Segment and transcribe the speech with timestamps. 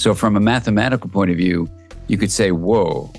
[0.00, 1.68] So, from a mathematical point of view,
[2.08, 3.12] you could say, whoa,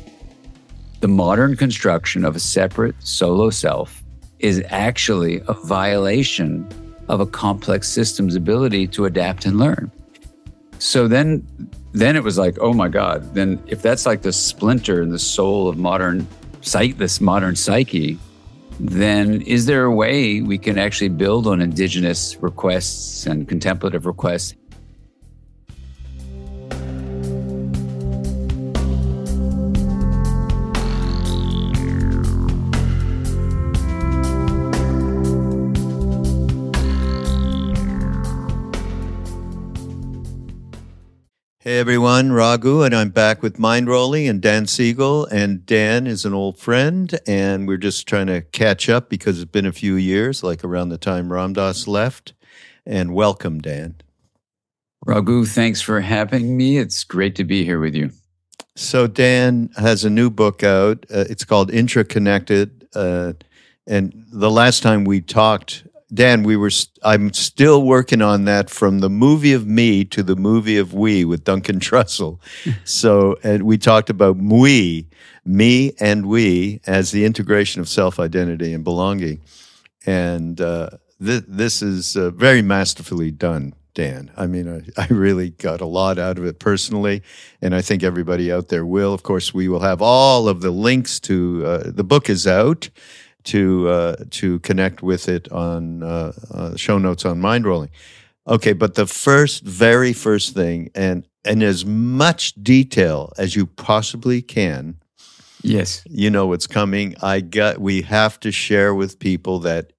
[1.02, 4.02] the modern construction of a separate solo self
[4.40, 6.68] is actually a violation
[7.08, 9.92] of a complex system's ability to adapt and learn.
[10.80, 11.46] So then
[11.92, 15.20] then it was like, oh my God, then if that's like the splinter in the
[15.20, 16.28] soul of modern
[16.62, 18.18] psych this modern psyche,
[18.80, 24.56] then is there a way we can actually build on indigenous requests and contemplative requests
[41.82, 45.26] everyone, Raghu, and I'm back with Mindrolling and Dan Siegel.
[45.26, 49.50] And Dan is an old friend, and we're just trying to catch up because it's
[49.50, 52.34] been a few years, like around the time Ram Dass left.
[52.86, 53.96] And welcome, Dan.
[55.08, 56.78] Raghu, thanks for having me.
[56.78, 58.12] It's great to be here with you.
[58.76, 61.08] So, Dan has a new book out.
[61.12, 62.88] Uh, it's called Intraconnected.
[62.94, 63.34] Uh,
[63.88, 66.72] and the last time we talked, Dan, we were.
[67.04, 71.24] I'm still working on that from the movie of me to the movie of we
[71.24, 72.40] with Duncan Trussell.
[72.84, 75.08] so, and we talked about we,
[75.46, 79.42] me, and we as the integration of self identity and belonging,
[80.06, 80.90] and uh,
[81.24, 83.74] th- this is uh, very masterfully done.
[83.94, 84.32] Dan.
[84.38, 87.24] I mean, I, I, really got a lot out of it personally,
[87.62, 89.14] and I think everybody out there will.
[89.14, 92.90] Of course, we will have all of the links to uh, the book is out
[93.46, 97.90] to uh, to connect with it on uh, uh, show notes on Mindrolling.
[98.48, 104.42] Okay, but the first, very first thing, and and as much detail as you possibly
[104.42, 104.98] can.
[105.64, 107.16] Yes, you know what's coming.
[107.22, 107.80] I got.
[107.80, 109.94] We have to share with people that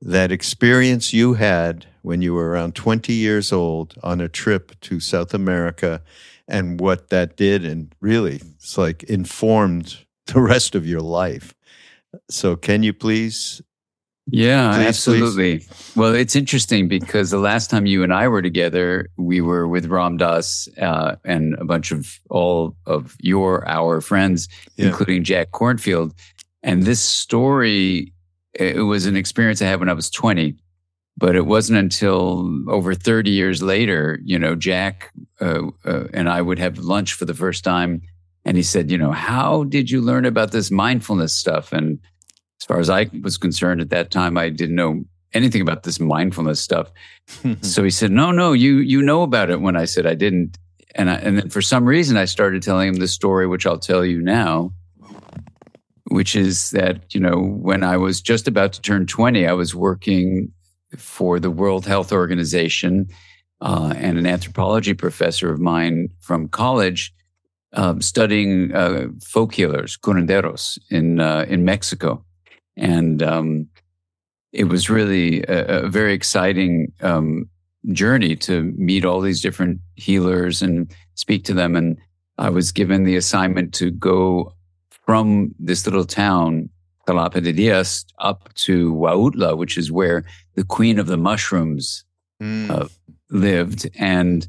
[0.00, 5.00] that experience you had when you were around 20 years old on a trip to
[5.00, 6.00] South America
[6.46, 11.54] and what that did and really it's like informed the rest of your life.
[12.30, 13.62] So, can you please?
[14.30, 15.58] Yeah, please, absolutely.
[15.58, 15.92] Please?
[15.96, 19.86] Well, it's interesting because the last time you and I were together, we were with
[19.86, 24.88] Ram Dass uh, and a bunch of all of your our friends, yeah.
[24.88, 26.12] including Jack Kornfield.
[26.62, 28.12] And this story,
[28.52, 30.56] it was an experience I had when I was 20
[31.18, 36.40] but it wasn't until over 30 years later, you know, Jack uh, uh, and I
[36.40, 38.02] would have lunch for the first time
[38.48, 41.70] and he said, you know, how did you learn about this mindfulness stuff?
[41.70, 41.98] And
[42.58, 45.04] as far as I was concerned at that time, I didn't know
[45.34, 46.90] anything about this mindfulness stuff.
[47.60, 50.56] so he said, no, no, you, you know about it when I said I didn't.
[50.94, 53.78] And I, and then for some reason I started telling him the story, which I'll
[53.78, 54.72] tell you now,
[56.04, 59.74] which is that, you know, when I was just about to turn 20, I was
[59.74, 60.50] working
[60.96, 63.08] for the World Health Organization
[63.60, 67.12] uh, and an anthropology professor of mine from college
[67.72, 72.24] um, studying uh, folk healers, curanderos, in uh, in Mexico,
[72.76, 73.68] and um,
[74.52, 77.48] it was really a, a very exciting um,
[77.92, 81.76] journey to meet all these different healers and speak to them.
[81.76, 81.98] And
[82.38, 84.54] I was given the assignment to go
[85.04, 86.68] from this little town,
[87.06, 90.24] Jalapa de Diaz, up to Huautla, which is where
[90.54, 92.04] the queen of the mushrooms
[92.42, 92.70] mm.
[92.70, 92.88] uh,
[93.30, 94.46] lived, and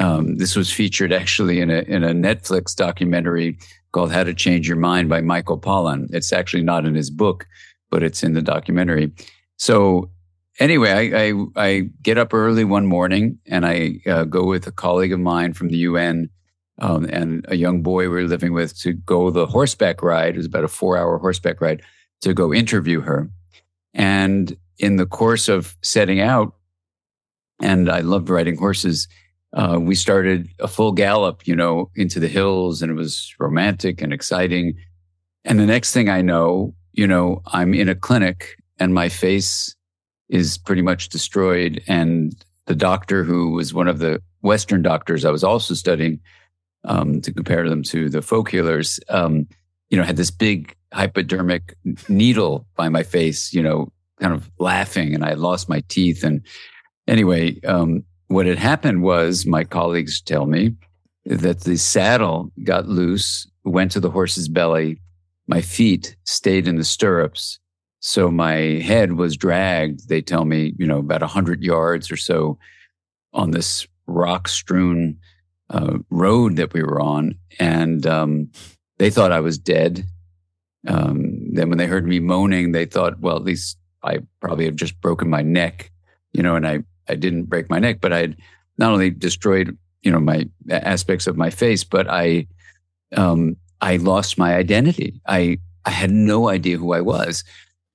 [0.00, 3.58] um, this was featured actually in a in a Netflix documentary
[3.92, 6.08] called "How to Change Your Mind" by Michael Pollan.
[6.10, 7.46] It's actually not in his book,
[7.90, 9.12] but it's in the documentary.
[9.56, 10.10] So
[10.58, 14.72] anyway, I I, I get up early one morning and I uh, go with a
[14.72, 16.28] colleague of mine from the UN
[16.80, 20.34] um, and a young boy we were living with to go the horseback ride.
[20.34, 21.82] It was about a four hour horseback ride
[22.22, 23.30] to go interview her.
[23.92, 26.54] And in the course of setting out,
[27.60, 29.06] and I loved riding horses
[29.54, 34.02] uh, we started a full gallop, you know, into the hills and it was romantic
[34.02, 34.74] and exciting.
[35.44, 39.74] And the next thing I know, you know, I'm in a clinic and my face
[40.28, 41.82] is pretty much destroyed.
[41.86, 42.34] And
[42.66, 46.18] the doctor who was one of the Western doctors I was also studying
[46.84, 49.46] um, to compare them to the folk healers, um,
[49.88, 51.76] you know, had this big hypodermic
[52.08, 53.88] needle by my face, you know,
[54.20, 56.24] kind of laughing and I lost my teeth.
[56.24, 56.44] And
[57.06, 60.74] anyway, um, what had happened was, my colleagues tell me,
[61.24, 65.00] that the saddle got loose, went to the horse's belly.
[65.46, 67.60] My feet stayed in the stirrups.
[68.00, 72.58] So my head was dragged, they tell me, you know, about 100 yards or so
[73.32, 75.16] on this rock strewn
[75.70, 77.36] uh, road that we were on.
[77.60, 78.50] And um,
[78.98, 80.04] they thought I was dead.
[80.88, 84.76] Um, then when they heard me moaning, they thought, well, at least I probably have
[84.76, 85.92] just broken my neck,
[86.32, 88.36] you know, and I I didn't break my neck, but I had
[88.78, 92.46] not only destroyed you know, my aspects of my face, but I,
[93.16, 95.20] um, I lost my identity.
[95.26, 97.42] I, I had no idea who I was.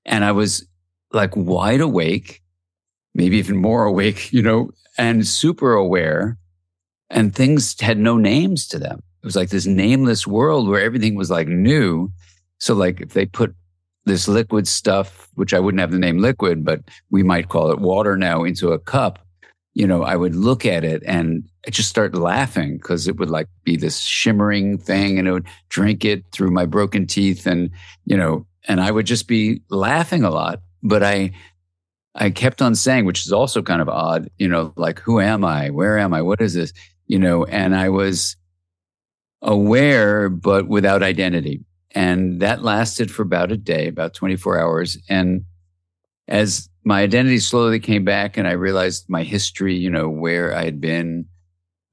[0.05, 0.67] And I was
[1.13, 2.41] like wide awake,
[3.13, 6.37] maybe even more awake, you know, and super aware.
[7.11, 9.01] And things had no names to them.
[9.21, 12.11] It was like this nameless world where everything was like new.
[12.59, 13.55] So, like, if they put
[14.09, 17.79] this liquid stuff, which I wouldn't have the name liquid, but we might call it
[17.79, 19.19] water now, into a cup,
[19.73, 23.29] you know, I would look at it and I just start laughing because it would
[23.29, 27.69] like be this shimmering thing and it would drink it through my broken teeth and,
[28.05, 30.59] you know, and I would just be laughing a lot.
[30.83, 31.31] But I,
[32.15, 35.45] I kept on saying, which is also kind of odd, you know, like, who am
[35.45, 35.69] I?
[35.69, 36.21] Where am I?
[36.21, 36.73] What is this?
[37.07, 38.35] You know, and I was
[39.41, 41.63] aware, but without identity.
[41.91, 44.97] And that lasted for about a day, about 24 hours.
[45.09, 45.45] And
[46.27, 50.63] as my identity slowly came back and I realized my history, you know, where I
[50.63, 51.25] had been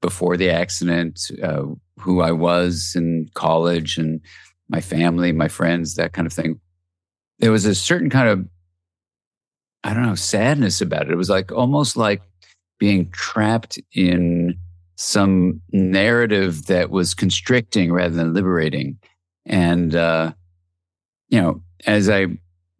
[0.01, 1.63] before the accident, uh,
[1.99, 4.21] who I was in college and
[4.69, 6.59] my family, my friends, that kind of thing.
[7.39, 8.47] There was a certain kind of,
[9.83, 11.11] I don't know, sadness about it.
[11.11, 12.21] It was like almost like
[12.79, 14.59] being trapped in
[14.95, 18.97] some narrative that was constricting rather than liberating.
[19.47, 20.33] And, uh,
[21.29, 22.27] you know, as I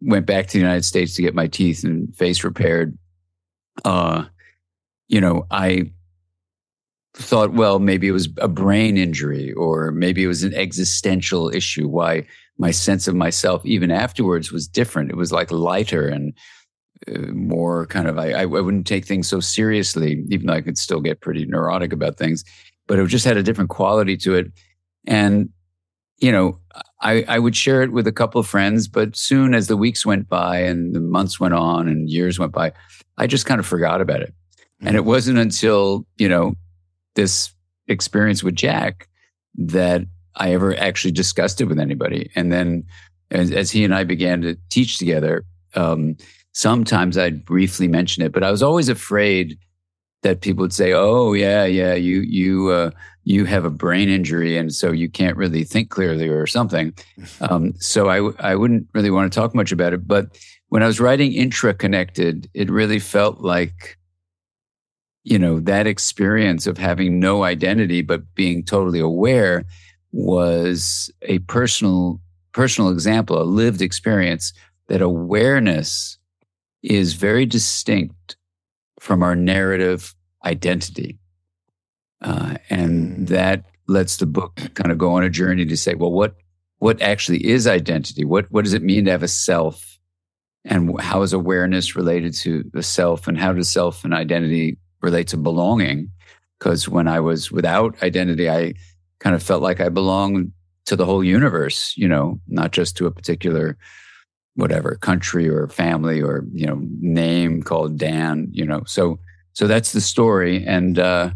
[0.02, 2.98] went back to the United States to get my teeth and face repaired,
[3.86, 4.26] uh,
[5.08, 5.92] you know, I
[7.16, 11.88] thought, well, maybe it was a brain injury or maybe it was an existential issue.
[11.88, 12.28] Why
[12.58, 15.10] my sense of myself, even afterwards, was different.
[15.10, 16.34] It was like lighter and
[17.08, 20.78] uh, more kind of, I, I wouldn't take things so seriously, even though I could
[20.78, 22.44] still get pretty neurotic about things,
[22.88, 24.52] but it just had a different quality to it.
[25.06, 25.50] And,
[26.20, 26.60] you know,
[27.02, 30.06] I, I would share it with a couple of friends, but soon as the weeks
[30.06, 32.74] went by and the months went on and years went by,
[33.18, 34.34] I just kind of forgot about it.
[34.82, 35.10] And it mm-hmm.
[35.10, 36.54] wasn't until, you know,
[37.16, 37.52] this
[37.88, 39.08] experience with Jack
[39.56, 40.04] that
[40.36, 42.32] I ever actually discussed it with anybody.
[42.36, 42.84] And then
[43.32, 46.18] as, as he and I began to teach together, um,
[46.54, 49.58] sometimes I'd briefly mention it, but I was always afraid
[50.24, 52.92] that people would say, "Oh, yeah, yeah, you you uh,
[53.28, 56.94] you have a brain injury, and so you can't really think clearly or something."
[57.42, 60.08] Um, so I I wouldn't really want to talk much about it.
[60.08, 60.38] But
[60.70, 63.98] when I was writing Intra-Connected, it really felt like,
[65.24, 69.66] you know, that experience of having no identity but being totally aware
[70.12, 72.20] was a personal
[72.54, 74.54] personal example, a lived experience
[74.88, 76.18] that awareness
[76.82, 78.36] is very distinct
[79.00, 81.20] from our narrative identity.
[82.22, 86.12] Uh, and that lets the book kind of go on a journey to say, well,
[86.12, 86.36] what,
[86.80, 88.26] what actually is identity?
[88.26, 90.00] What, what does it mean to have a self?
[90.66, 93.28] And how is awareness related to the self?
[93.28, 96.12] And how does self and identity relate to belonging?
[96.60, 98.74] Because when I was without identity, I
[99.20, 100.52] kind of felt like I belonged
[100.86, 103.78] to the whole universe, you know, not just to a particular
[104.56, 108.48] whatever country or family or you know name called Dan.
[108.52, 109.20] You know, so
[109.54, 110.66] so that's the story.
[110.66, 111.32] And uh,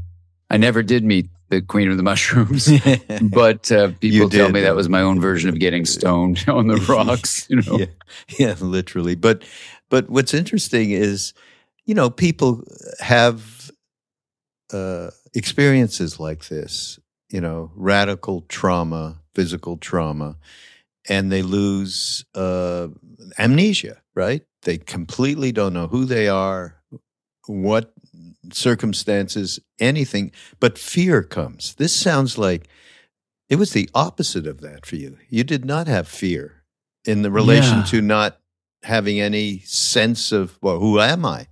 [0.51, 2.69] I never did meet the Queen of the Mushrooms,
[3.21, 6.75] but uh, people tell me that was my own version of getting stoned on the
[6.89, 7.49] rocks.
[7.49, 7.85] You know, yeah,
[8.37, 9.15] yeah, literally.
[9.15, 9.43] But
[9.89, 11.33] but what's interesting is,
[11.85, 12.65] you know, people
[12.99, 13.71] have
[14.73, 16.99] uh, experiences like this.
[17.29, 20.35] You know, radical trauma, physical trauma,
[21.07, 22.89] and they lose uh,
[23.39, 24.43] amnesia, right?
[24.63, 26.75] They completely don't know who they are,
[27.47, 27.93] what
[28.51, 31.75] circumstances, anything, but fear comes.
[31.75, 32.67] This sounds like
[33.49, 35.17] it was the opposite of that for you.
[35.29, 36.63] You did not have fear
[37.05, 37.85] in the relation yeah.
[37.85, 38.39] to not
[38.83, 41.47] having any sense of, well, who am I?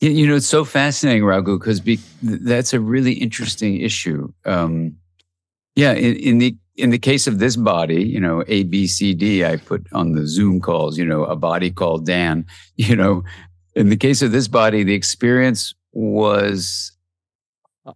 [0.00, 4.32] You know, it's so fascinating, Raghu, because be- that's a really interesting issue.
[4.44, 4.96] Um,
[5.76, 9.14] yeah, in, in, the in the case of this body, you know, A, B, C,
[9.14, 12.46] D, I put on the Zoom calls, you know, a body called Dan.
[12.76, 13.22] You know,
[13.74, 16.92] in the case of this body, the experience was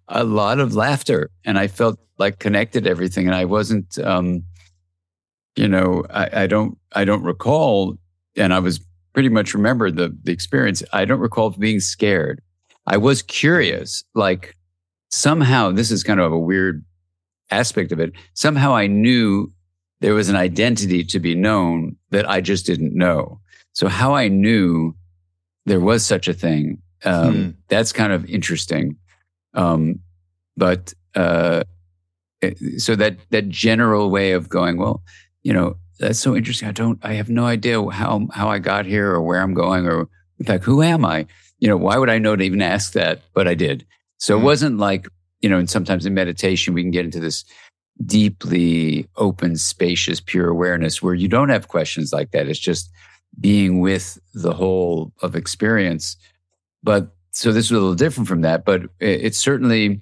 [0.08, 4.42] a lot of laughter, and I felt like connected everything, and I wasn't, um,
[5.54, 7.98] you know, I, I don't, I don't recall,
[8.36, 8.80] and I was
[9.12, 10.82] pretty much remember the the experience.
[10.92, 12.40] I don't recall being scared.
[12.86, 14.56] I was curious, like
[15.10, 16.84] somehow this is kind of a weird
[17.50, 19.52] aspect of it, somehow I knew
[20.00, 23.40] there was an identity to be known that I just didn't know.
[23.72, 24.94] So how I knew
[25.66, 27.50] there was such a thing, um, hmm.
[27.68, 28.96] that's kind of interesting.
[29.54, 30.00] Um,
[30.56, 31.64] but uh,
[32.78, 35.02] so that that general way of going, well,
[35.42, 36.68] you know, that's so interesting.
[36.68, 39.86] I don't, I have no idea how how I got here or where I'm going,
[39.86, 40.08] or
[40.38, 41.26] in fact, who am I?
[41.58, 43.22] You know, why would I know to even ask that?
[43.34, 43.86] But I did.
[44.18, 44.46] So it hmm.
[44.46, 45.06] wasn't like
[45.40, 47.44] you know, and sometimes in meditation, we can get into this
[48.04, 52.48] deeply open, spacious, pure awareness where you don't have questions like that.
[52.48, 52.90] It's just
[53.40, 56.16] being with the whole of experience.
[56.82, 60.00] But so this was a little different from that, but it, it certainly,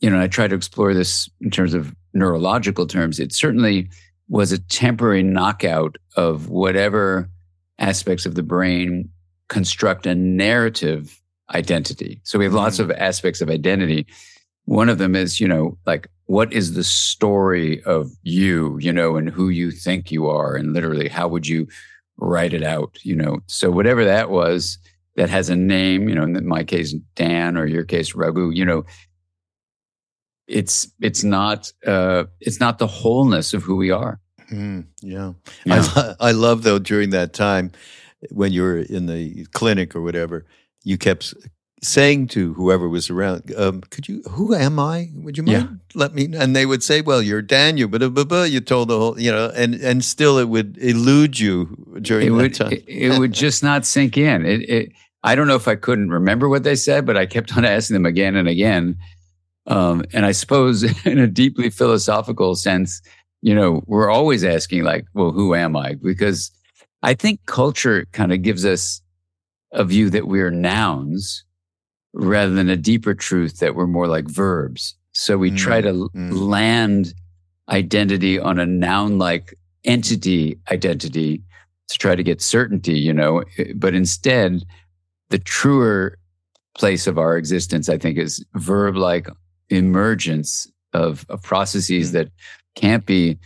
[0.00, 3.18] you know, I try to explore this in terms of neurological terms.
[3.18, 3.88] It certainly
[4.28, 7.30] was a temporary knockout of whatever
[7.78, 9.08] aspects of the brain
[9.48, 11.20] construct a narrative
[11.54, 12.20] identity.
[12.24, 12.90] So we have lots mm-hmm.
[12.90, 14.06] of aspects of identity.
[14.66, 19.16] One of them is, you know, like what is the story of you, you know,
[19.16, 21.66] and who you think you are, and literally how would you
[22.18, 23.40] write it out, you know?
[23.46, 24.78] So whatever that was
[25.16, 28.64] that has a name, you know, in my case, Dan, or your case, Raghu, you
[28.64, 28.84] know,
[30.46, 34.20] it's it's not uh, it's not the wholeness of who we are.
[34.50, 35.32] Mm, yeah,
[35.64, 35.82] yeah.
[35.94, 37.72] I, I love though during that time
[38.30, 40.46] when you were in the clinic or whatever,
[40.84, 41.34] you kept
[41.82, 44.22] saying to whoever was around, um, "Could you?
[44.30, 45.10] Who am I?
[45.14, 46.00] Would you mind yeah.
[46.00, 49.30] let me?" And they would say, "Well, you're Daniel," but you told the whole, you
[49.30, 52.72] know, and and still it would elude you during it would, time.
[52.72, 54.44] It, it would just not sink in.
[54.44, 54.92] It, it,
[55.22, 57.94] I don't know if I couldn't remember what they said, but I kept on asking
[57.94, 58.96] them again and again.
[59.66, 63.00] Um, and I suppose, in a deeply philosophical sense,
[63.42, 66.50] you know, we're always asking, like, "Well, who am I?" Because
[67.02, 69.00] I think culture kind of gives us
[69.72, 71.44] a view that we're nouns
[72.12, 74.94] rather than a deeper truth that we're more like verbs.
[75.12, 76.32] So we mm, try to mm.
[76.32, 77.14] land
[77.68, 81.42] identity on a noun like entity identity
[81.88, 83.42] to try to get certainty, you know,
[83.74, 84.62] but instead,
[85.30, 86.18] the truer
[86.76, 89.28] place of our existence, I think, is verb like
[89.70, 92.12] emergence of, of processes mm.
[92.12, 92.28] that
[92.74, 93.38] can't be,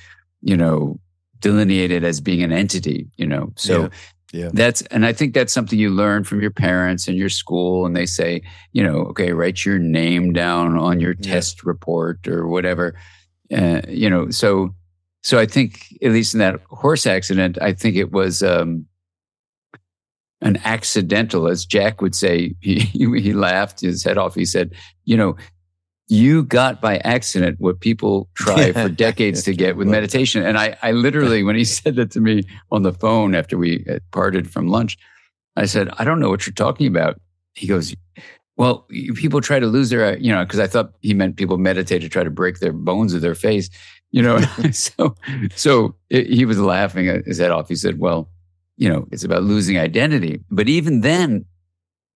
[0.42, 0.98] you know,
[1.40, 3.52] delineated as being an entity, you know.
[3.56, 3.88] So yeah.
[4.32, 4.48] Yeah.
[4.52, 7.94] That's and I think that's something you learn from your parents and your school and
[7.94, 11.34] they say, you know, okay, write your name down on your yeah.
[11.34, 12.94] test report or whatever.
[13.54, 14.74] Uh, you know, so
[15.22, 18.86] so I think at least in that horse accident, I think it was um,
[20.40, 22.54] an accidental, as Jack would say.
[22.60, 22.80] He
[23.20, 24.34] he laughed his head off.
[24.34, 24.72] He said,
[25.04, 25.36] "You know,
[26.12, 30.44] you got by accident what people try for decades to get with meditation.
[30.44, 33.86] And I, I literally, when he said that to me on the phone after we
[34.10, 34.98] parted from lunch,
[35.56, 37.18] I said, I don't know what you're talking about.
[37.54, 37.94] He goes,
[38.58, 41.56] well, people try to lose their, uh, you know, because I thought he meant people
[41.56, 43.70] meditate to try to break their bones of their face,
[44.10, 44.38] you know.
[44.72, 45.14] so,
[45.54, 47.70] so it, he was laughing his head off.
[47.70, 48.28] He said, well,
[48.76, 50.44] you know, it's about losing identity.
[50.50, 51.46] But even then,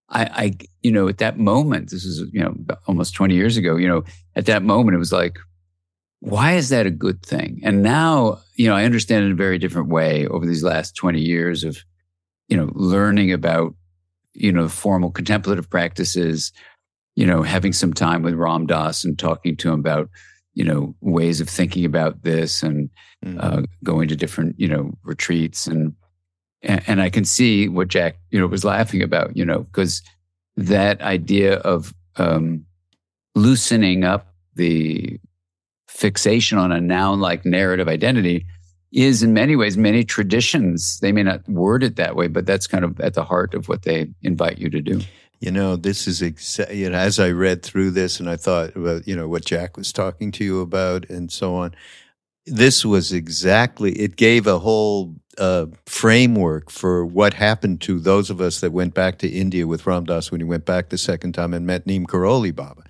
[0.09, 2.55] I, I, you know, at that moment, this is, you know,
[2.87, 4.05] almost 20 years ago, you know,
[4.37, 5.39] at that moment, it was like,
[6.21, 7.61] why is that a good thing?
[7.63, 11.21] And now, you know, I understand in a very different way over these last 20
[11.21, 11.79] years of,
[12.49, 13.75] you know, learning about,
[14.33, 16.53] you know, formal contemplative practices,
[17.17, 20.09] you know, having some time with Ram Dass and talking to him about,
[20.55, 22.91] you know, ways of thinking about this and
[23.25, 23.39] mm-hmm.
[23.41, 25.95] uh, going to different, you know, retreats and,
[26.67, 30.03] and, and I can see what Jack, you know, was laughing about, you know, because
[30.57, 32.67] that idea of um,
[33.35, 35.19] loosening up the
[35.89, 38.47] fixation on a noun-like narrative identity
[38.93, 40.99] is in many ways many traditions.
[41.01, 43.69] They may not word it that way but that's kind of at the heart of
[43.69, 45.01] what they invite you to do.
[45.41, 48.75] You know this is exa- you know as i read through this and i thought
[48.75, 51.75] about you know what jack was talking to you about and so on
[52.47, 58.40] this was exactly it gave a whole uh, framework for what happened to those of
[58.40, 61.33] us that went back to India with Ram Dass when he went back the second
[61.33, 62.83] time and met Neem Karoli Baba.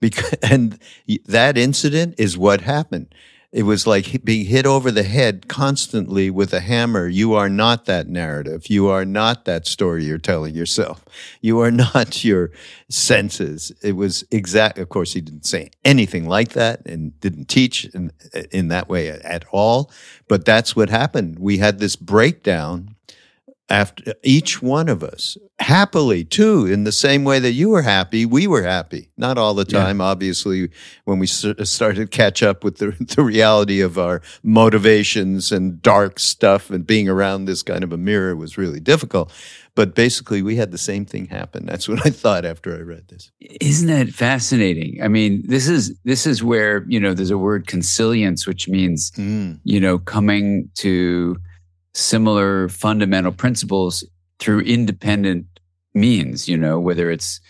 [0.00, 0.78] Because, and
[1.26, 3.12] that incident is what happened.
[3.50, 7.08] It was like being hit over the head constantly with a hammer.
[7.08, 8.68] You are not that narrative.
[8.68, 11.02] You are not that story you're telling yourself.
[11.40, 12.50] You are not your
[12.90, 13.72] senses.
[13.82, 14.78] It was exact.
[14.78, 18.12] Of course, he didn't say anything like that and didn't teach in,
[18.50, 19.90] in that way at all.
[20.28, 21.38] But that's what happened.
[21.38, 22.96] We had this breakdown
[23.70, 28.24] after each one of us happily too in the same way that you were happy
[28.24, 29.10] we were happy.
[29.16, 30.06] Not all the time yeah.
[30.06, 30.70] obviously
[31.04, 36.18] when we started to catch up with the, the reality of our motivations and dark
[36.18, 39.32] stuff and being around this kind of a mirror was really difficult.
[39.74, 41.66] But basically we had the same thing happen.
[41.66, 43.30] That's what i thought after i read this.
[43.40, 45.00] Isn't that fascinating?
[45.02, 49.10] I mean this is this is where you know there's a word consilience which means
[49.12, 49.58] mm.
[49.64, 51.36] you know coming to
[51.98, 54.04] similar fundamental principles
[54.38, 55.46] through independent
[55.94, 57.40] means, you know, whether it's,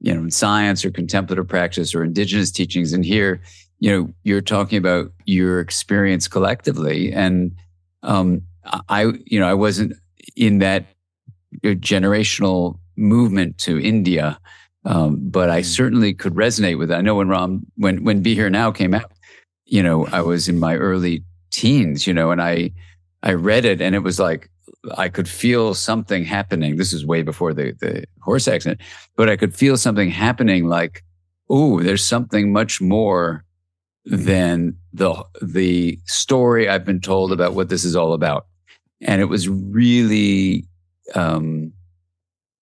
[0.00, 2.92] you know, in science or contemplative practice or indigenous teachings.
[2.92, 3.40] And here,
[3.78, 7.12] you know, you're talking about your experience collectively.
[7.12, 7.54] And
[8.02, 8.42] um,
[8.88, 9.92] I, you know, I wasn't
[10.34, 10.86] in that
[11.62, 14.38] generational movement to India.
[14.84, 15.64] Um, but I mm.
[15.64, 16.94] certainly could resonate with it.
[16.94, 19.12] I know when Ram, when, when Be Here Now came out,
[19.64, 22.72] you know, I was in my early teens, you know, and I,
[23.24, 24.50] I read it and it was like,
[24.98, 26.76] I could feel something happening.
[26.76, 28.82] This is way before the, the horse accident,
[29.16, 31.02] but I could feel something happening like,
[31.48, 33.44] oh, there's something much more
[34.04, 38.46] than the, the story I've been told about what this is all about.
[39.00, 40.66] And it was really,
[41.14, 41.72] um,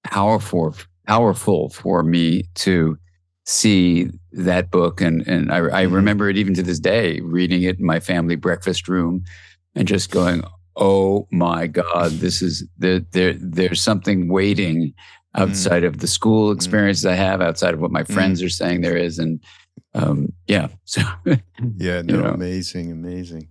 [0.04, 0.76] powerful,
[1.08, 2.96] powerful for me to
[3.44, 5.00] see that book.
[5.00, 5.94] And, and I, I mm-hmm.
[5.94, 9.24] remember it even to this day, reading it in my family breakfast room
[9.74, 10.42] and just going,
[10.76, 14.94] oh my God, this is there, there there's something waiting
[15.34, 15.86] outside mm.
[15.86, 16.56] of the school mm.
[16.56, 17.10] experiences mm.
[17.10, 18.46] I have, outside of what my friends mm.
[18.46, 19.18] are saying there is.
[19.18, 19.40] And
[19.94, 20.68] um, yeah.
[20.84, 21.02] So
[21.76, 22.30] Yeah, no, you know.
[22.30, 23.48] amazing, amazing.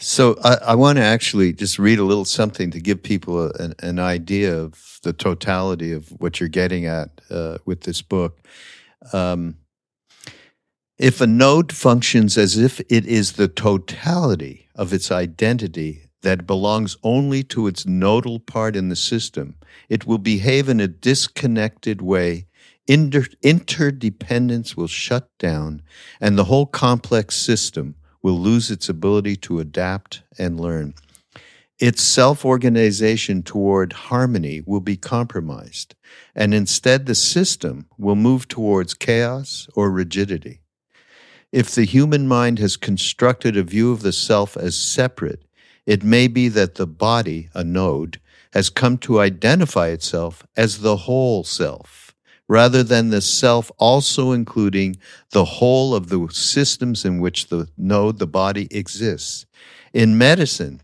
[0.00, 3.50] So I, I want to actually just read a little something to give people a,
[3.52, 8.40] an, an, idea of the totality of what you're getting at uh, with this book.
[9.12, 9.56] Um,
[10.98, 16.96] if a node functions as if it is the totality of its identity that belongs
[17.02, 19.56] only to its nodal part in the system,
[19.88, 22.46] it will behave in a disconnected way.
[22.86, 25.82] Inter- interdependence will shut down,
[26.20, 30.94] and the whole complex system will lose its ability to adapt and learn.
[31.80, 35.96] Its self organization toward harmony will be compromised,
[36.36, 40.60] and instead the system will move towards chaos or rigidity.
[41.54, 45.44] If the human mind has constructed a view of the self as separate,
[45.86, 48.20] it may be that the body, a node,
[48.54, 52.12] has come to identify itself as the whole self,
[52.48, 54.96] rather than the self also including
[55.30, 59.46] the whole of the systems in which the node, the body, exists.
[59.92, 60.82] In medicine,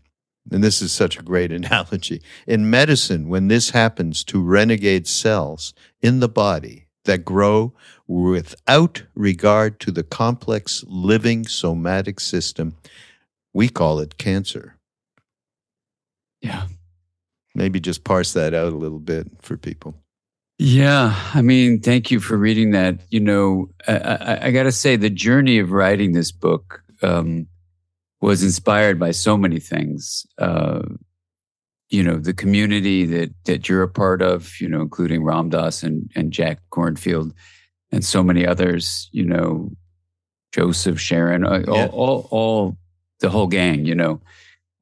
[0.49, 5.73] and this is such a great analogy, in medicine, when this happens to renegade cells
[6.01, 7.73] in the body that grow
[8.07, 12.75] without regard to the complex living somatic system.
[13.53, 14.77] We call it cancer.
[16.41, 16.67] Yeah.
[17.53, 19.95] Maybe just parse that out a little bit for people.
[20.57, 21.15] Yeah.
[21.33, 22.99] I mean, thank you for reading that.
[23.09, 27.47] You know, I, I, I got to say, the journey of writing this book um,
[28.21, 30.25] was inspired by so many things.
[30.37, 30.81] Uh,
[31.91, 35.83] you know, the community that, that you're a part of, you know, including Ram Dass
[35.83, 37.33] and, and Jack Kornfield
[37.91, 39.69] and so many others, you know,
[40.53, 41.87] Joseph, Sharon, uh, all, yeah.
[41.87, 42.77] all, all,
[43.19, 44.19] the whole gang, you know.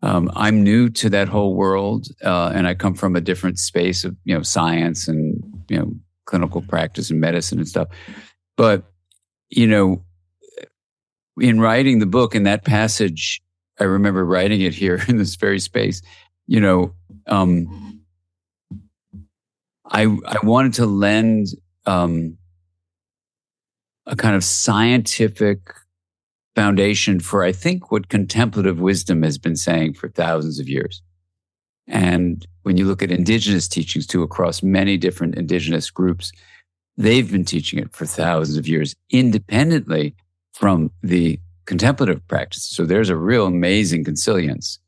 [0.01, 4.05] Um, I'm new to that whole world, uh, and I come from a different space
[4.05, 5.93] of, you know, science and, you know,
[6.25, 7.89] clinical practice and medicine and stuff.
[8.55, 8.83] But,
[9.49, 10.05] you know,
[11.37, 13.41] in writing the book, in that passage,
[13.77, 16.01] I remember writing it here in this very space,
[16.47, 16.93] you know,
[17.29, 18.01] um,
[19.85, 21.47] I, I wanted to lend,
[21.85, 22.37] um,
[24.05, 25.73] a kind of scientific
[26.55, 31.01] foundation for, I think, what contemplative wisdom has been saying for thousands of years.
[31.87, 36.31] And when you look at indigenous teachings too, across many different indigenous groups,
[36.97, 40.15] they've been teaching it for thousands of years independently
[40.53, 42.63] from the contemplative practice.
[42.63, 44.79] So there's a real amazing consilience.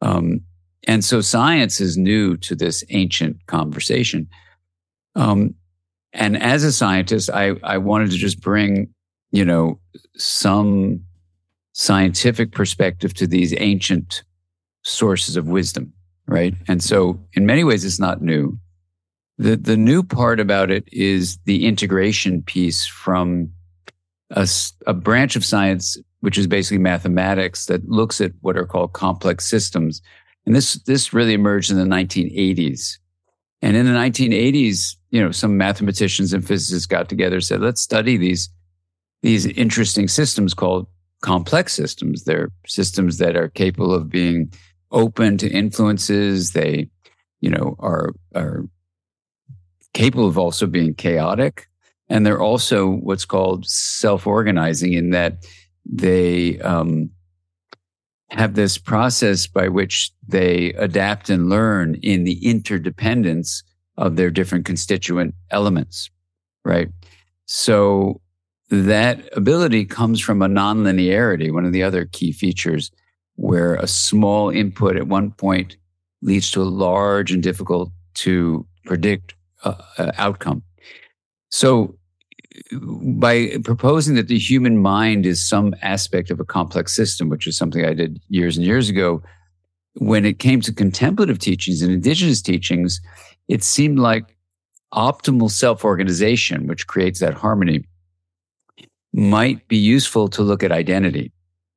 [0.00, 0.40] Um,
[0.88, 4.28] and so science is new to this ancient conversation.
[5.14, 5.54] Um,
[6.12, 8.92] and as a scientist, I, I wanted to just bring,
[9.30, 9.78] you know,
[10.16, 11.04] some
[11.72, 14.22] scientific perspective to these ancient
[14.82, 15.92] sources of wisdom,
[16.26, 16.54] right?
[16.68, 18.58] And so in many ways, it's not new.
[19.38, 23.50] The, the new part about it is the integration piece from
[24.30, 24.46] a,
[24.86, 29.48] a branch of science, which is basically mathematics that looks at what are called complex
[29.48, 30.02] systems.
[30.46, 32.98] And this, this really emerged in the 1980s.
[33.60, 37.80] And in the 1980s, you know, some mathematicians and physicists got together and said, let's
[37.80, 38.48] study these,
[39.22, 40.88] these interesting systems called
[41.20, 42.24] complex systems.
[42.24, 44.52] They're systems that are capable of being
[44.90, 46.52] open to influences.
[46.52, 46.88] They,
[47.40, 48.64] you know, are, are
[49.94, 51.68] capable of also being chaotic.
[52.08, 55.46] And they're also what's called self-organizing in that
[55.86, 57.10] they, um,
[58.32, 63.62] have this process by which they adapt and learn in the interdependence
[63.98, 66.10] of their different constituent elements,
[66.64, 66.88] right?
[67.44, 68.22] So
[68.70, 72.90] that ability comes from a nonlinearity, one of the other key features
[73.36, 75.76] where a small input at one point
[76.22, 80.62] leads to a large and difficult to predict uh, uh outcome.
[81.50, 81.96] So
[82.72, 87.56] by proposing that the human mind is some aspect of a complex system, which is
[87.56, 89.22] something I did years and years ago,
[89.94, 93.00] when it came to contemplative teachings and indigenous teachings,
[93.48, 94.36] it seemed like
[94.92, 97.84] optimal self organization, which creates that harmony,
[99.12, 101.32] might be useful to look at identity,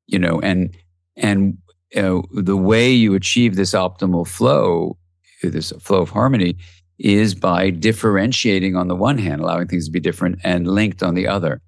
[0.07, 0.75] you know, and,
[1.17, 1.57] and
[1.95, 4.97] uh, the way you achieve this optimal flow,
[5.43, 6.57] this flow of harmony,
[6.97, 11.15] is by differentiating on the one hand, allowing things to be different and linked on
[11.15, 11.61] the other.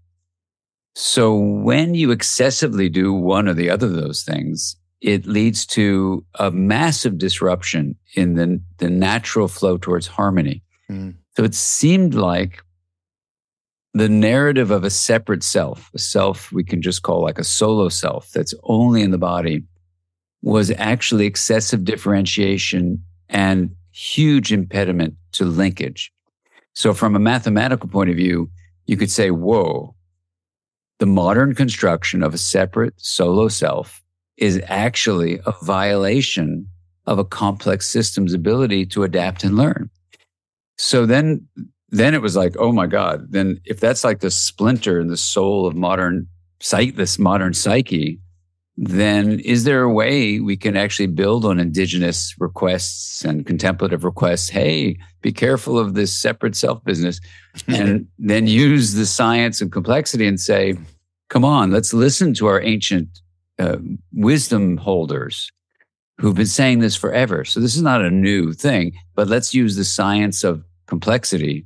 [0.95, 6.25] So when you excessively do one or the other of those things, it leads to
[6.39, 10.63] a massive disruption in the, the natural flow towards harmony.
[10.89, 11.15] Mm.
[11.35, 12.63] So it seemed like
[13.93, 17.89] the narrative of a separate self, a self we can just call like a solo
[17.89, 19.63] self that's only in the body,
[20.41, 26.11] was actually excessive differentiation and huge impediment to linkage.
[26.73, 28.51] So, from a mathematical point of view,
[28.85, 29.95] you could say, whoa,
[30.99, 34.03] the modern construction of a separate solo self
[34.37, 36.67] is actually a violation
[37.07, 39.89] of a complex system's ability to adapt and learn.
[40.77, 41.47] So then,
[41.89, 45.17] then it was like, oh my God, then if that's like the splinter in the
[45.17, 46.27] soul of modern
[46.59, 48.19] this modern psyche,
[48.77, 54.49] then is there a way we can actually build on indigenous requests and contemplative requests?
[54.49, 57.19] Hey, be careful of this separate self business.
[57.67, 60.75] and then use the science and complexity and say,
[61.29, 63.19] come on, let's listen to our ancient
[63.57, 63.77] uh,
[64.13, 65.51] wisdom holders
[66.19, 67.43] who've been saying this forever.
[67.45, 71.65] So this is not a new thing, but let's use the science of complexity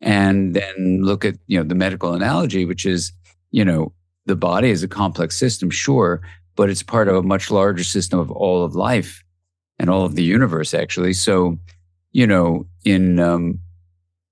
[0.00, 3.12] and then look at, you know, the medical analogy, which is,
[3.50, 3.92] you know,
[4.24, 6.20] the body is a complex system, sure,
[6.56, 9.22] but it's part of a much larger system of all of life
[9.78, 11.12] and all of the universe, actually.
[11.12, 11.58] So,
[12.12, 13.60] you know, in um,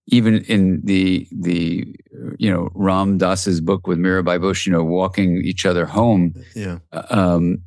[0.07, 1.95] even in the the
[2.39, 6.35] you know Ram Dass's book with Mirabai Bush, you know, walking each other home.
[6.55, 6.79] Yeah.
[6.93, 7.59] Uh, um,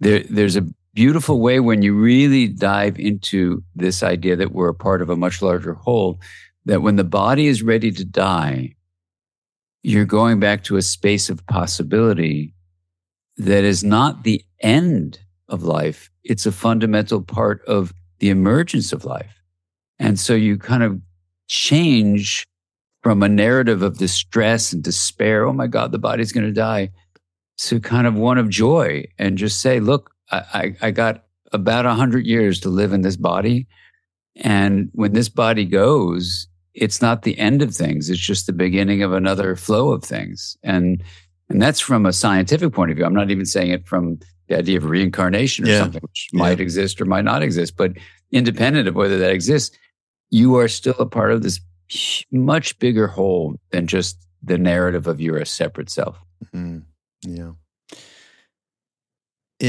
[0.00, 4.74] there, there's a beautiful way when you really dive into this idea that we're a
[4.74, 6.20] part of a much larger whole.
[6.66, 8.74] That when the body is ready to die,
[9.82, 12.53] you're going back to a space of possibility
[13.36, 15.18] that is not the end
[15.48, 16.10] of life.
[16.22, 19.42] It's a fundamental part of the emergence of life.
[19.98, 21.00] And so you kind of
[21.48, 22.46] change
[23.02, 25.46] from a narrative of distress and despair.
[25.46, 26.90] Oh my God, the body's going to die
[27.58, 31.86] to kind of one of joy and just say, look, I, I, I got about
[31.86, 33.66] a hundred years to live in this body.
[34.36, 38.10] And when this body goes, it's not the end of things.
[38.10, 40.56] It's just the beginning of another flow of things.
[40.64, 41.02] And
[41.48, 43.04] and that's from a scientific point of view.
[43.04, 45.80] I'm not even saying it from the idea of reincarnation or yeah.
[45.80, 46.38] something, which yeah.
[46.38, 47.76] might exist or might not exist.
[47.76, 47.92] But
[48.32, 49.76] independent of whether that exists,
[50.30, 51.60] you are still a part of this
[52.32, 56.16] much bigger whole than just the narrative of you're a separate self.
[56.54, 56.80] Mm-hmm.
[57.22, 57.52] Yeah.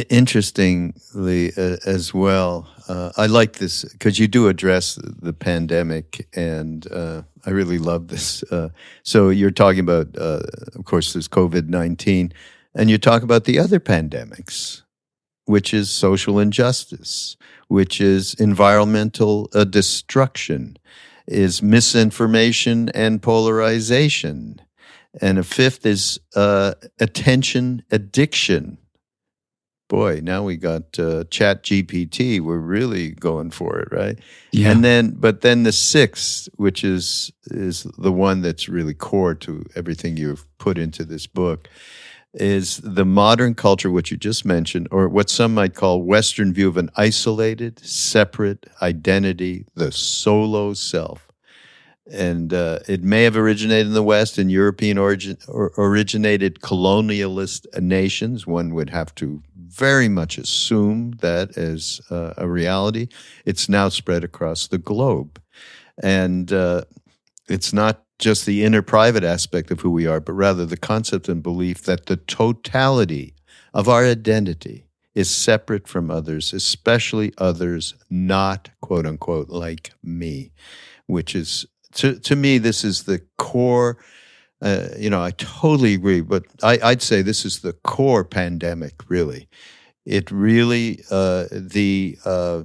[0.10, 6.86] Interestingly, uh, as well, uh, I like this because you do address the pandemic, and
[6.92, 8.44] uh, I really love this.
[8.44, 8.70] Uh,
[9.04, 10.42] so you're talking about, uh,
[10.76, 12.34] of course, there's COVID nineteen,
[12.74, 14.82] and you talk about the other pandemics,
[15.46, 17.38] which is social injustice,
[17.70, 20.78] which is environmental uh, destruction,
[21.26, 24.60] is misinformation and polarization,
[25.22, 28.78] and a fifth is attention addiction
[29.88, 32.42] boy, now we got uh, Chat GPT.
[32.42, 34.20] We're really going for it, right?
[34.52, 34.72] Yeah.
[34.72, 39.66] And then, but then the sixth, which is is the one that's really core to
[39.76, 41.70] everything you've put into this book,
[42.34, 46.68] is the modern culture, which you just mentioned, or what some might call Western view
[46.68, 51.25] of an isolated, separate identity, the solo self
[52.12, 57.66] and uh, it may have originated in the West in European origin or originated colonialist
[57.82, 58.46] nations.
[58.46, 63.08] One would have to very much assume that as uh, a reality.
[63.46, 65.42] It's now spread across the globe.
[66.02, 66.84] And uh,
[67.50, 71.28] it's not just the inner private aspect of who we are, but rather the concept
[71.28, 73.36] and belief that the totality
[73.74, 80.52] of our identity is separate from others, especially others not quote unquote like me,
[81.08, 83.98] which is to, to me, this is the core
[84.62, 88.96] uh, you know, I totally agree, but I, would say this is the core pandemic,
[89.10, 89.48] really.
[90.06, 92.64] It really, uh, the, uh,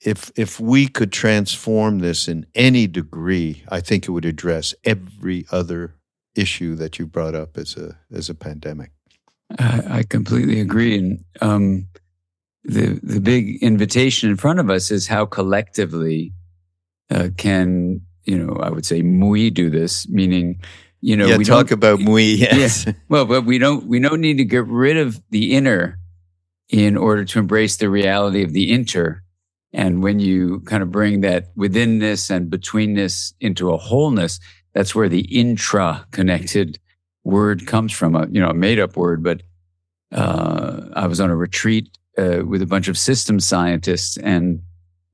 [0.00, 5.46] if, if we could transform this in any degree, I think it would address every
[5.50, 5.94] other
[6.34, 8.90] issue that you brought up as a, as a pandemic.
[9.58, 10.98] I, I completely agree.
[10.98, 11.88] And um,
[12.64, 16.32] the, the big invitation in front of us is how collectively
[17.10, 20.60] uh, can you know, I would say we do this, meaning,
[21.00, 22.34] you know, yeah, we talk about we.
[22.34, 22.84] Yes.
[22.86, 25.98] Yeah, well, but we don't we don't need to get rid of the inner
[26.68, 29.22] in order to embrace the reality of the inter.
[29.72, 34.40] And when you kind of bring that withinness and betweenness into a wholeness,
[34.74, 36.78] that's where the intra connected
[37.24, 39.22] word comes from, a, you know, a made up word.
[39.22, 39.42] But
[40.12, 44.60] uh, I was on a retreat uh, with a bunch of system scientists and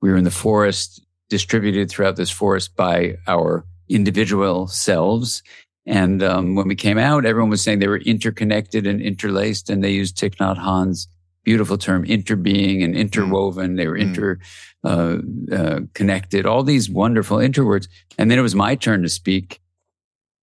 [0.01, 5.43] we were in the forest, distributed throughout this forest by our individual selves.
[5.87, 9.85] And um, when we came out, everyone was saying they were interconnected and interlaced, and
[9.85, 11.09] they used Thich Nhat Hanh's
[11.45, 13.75] beautiful term interbeing and interwoven.
[13.75, 13.77] Mm.
[13.77, 14.39] They were inter
[14.83, 15.19] uh,
[15.53, 17.89] uh, all these wonderful interwords.
[18.19, 19.61] And then it was my turn to speak.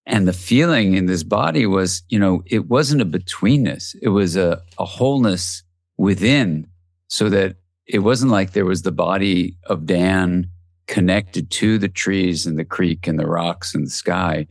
[0.06, 3.96] And the feeling in this body was, you know, it wasn't a betweenness.
[4.02, 5.64] It was a, a wholeness
[5.98, 6.68] within
[7.08, 10.50] so that it wasn't like there was the body of Dan
[10.92, 14.46] connected to the trees and the creek and the rocks and the sky.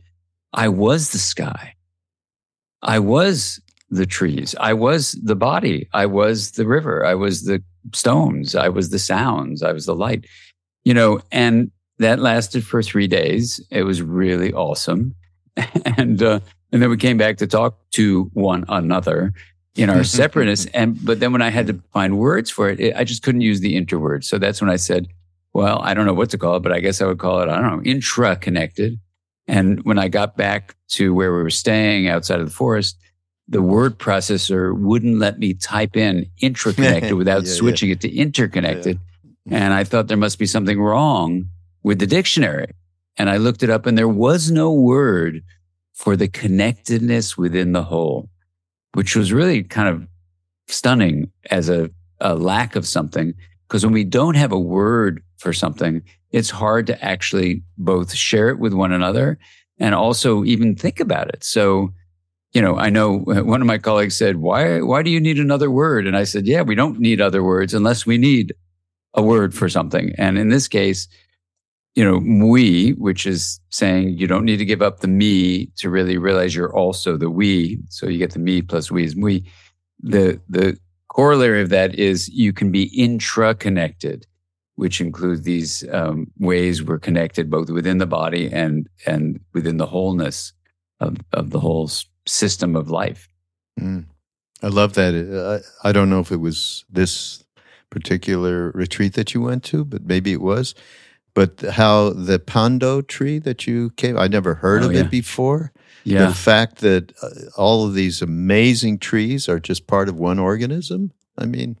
[0.53, 1.75] I was the sky.
[2.81, 4.55] I was the trees.
[4.59, 5.87] I was the body.
[5.93, 7.05] I was the river.
[7.05, 8.55] I was the stones.
[8.55, 9.61] I was the sounds.
[9.61, 10.25] I was the light,
[10.83, 13.63] you know, and that lasted for three days.
[13.69, 15.13] It was really awesome.
[15.97, 16.39] and, uh,
[16.71, 19.31] and then we came back to talk to one another
[19.75, 20.65] in our separateness.
[20.73, 23.41] And, but then when I had to find words for it, it, I just couldn't
[23.41, 24.23] use the interword.
[24.23, 25.07] So that's when I said,
[25.53, 27.49] well, I don't know what to call it, but I guess I would call it,
[27.49, 28.99] I don't know, intra connected.
[29.47, 32.97] And when I got back to where we were staying outside of the forest,
[33.47, 37.93] the word processor wouldn't let me type in intraconnected without yeah, switching yeah.
[37.93, 38.99] it to interconnected.
[39.45, 39.57] Yeah.
[39.57, 41.49] And I thought there must be something wrong
[41.83, 42.71] with the dictionary.
[43.17, 45.43] And I looked it up and there was no word
[45.93, 48.29] for the connectedness within the whole,
[48.93, 50.07] which was really kind of
[50.67, 53.33] stunning as a, a lack of something.
[53.71, 58.49] Because when we don't have a word for something, it's hard to actually both share
[58.49, 59.39] it with one another
[59.79, 61.41] and also even think about it.
[61.41, 61.93] So,
[62.51, 65.39] you know, I know uh, one of my colleagues said, why, why do you need
[65.39, 66.05] another word?
[66.05, 68.53] And I said, yeah, we don't need other words unless we need
[69.13, 70.11] a word for something.
[70.17, 71.07] And in this case,
[71.95, 75.89] you know, we, which is saying you don't need to give up the me to
[75.89, 77.79] really realize you're also the we.
[77.87, 79.49] So you get the me plus we is we.
[80.01, 80.77] The, the
[81.11, 84.25] corollary of that is you can be intra connected,
[84.75, 89.85] which includes these um, ways we're connected both within the body and, and within the
[89.85, 90.53] wholeness
[91.01, 91.89] of, of the whole
[92.25, 93.27] system of life.
[93.77, 94.05] Mm.
[94.63, 95.13] I love that.
[95.83, 97.43] I, I don't know if it was this
[97.89, 100.75] particular retreat that you went to, but maybe it was.
[101.33, 105.01] But how the pando tree that you came, I never heard oh, of yeah.
[105.01, 105.73] it before.
[106.03, 106.27] Yeah.
[106.27, 111.11] The fact that uh, all of these amazing trees are just part of one organism.
[111.37, 111.77] I mean,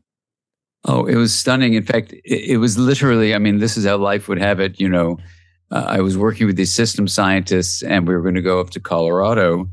[0.85, 1.73] oh, it was stunning.
[1.73, 4.79] In fact, it, it was literally, I mean, this is how life would have it.
[4.79, 5.17] You know,
[5.71, 8.69] uh, I was working with these system scientists and we were going to go up
[8.71, 9.69] to Colorado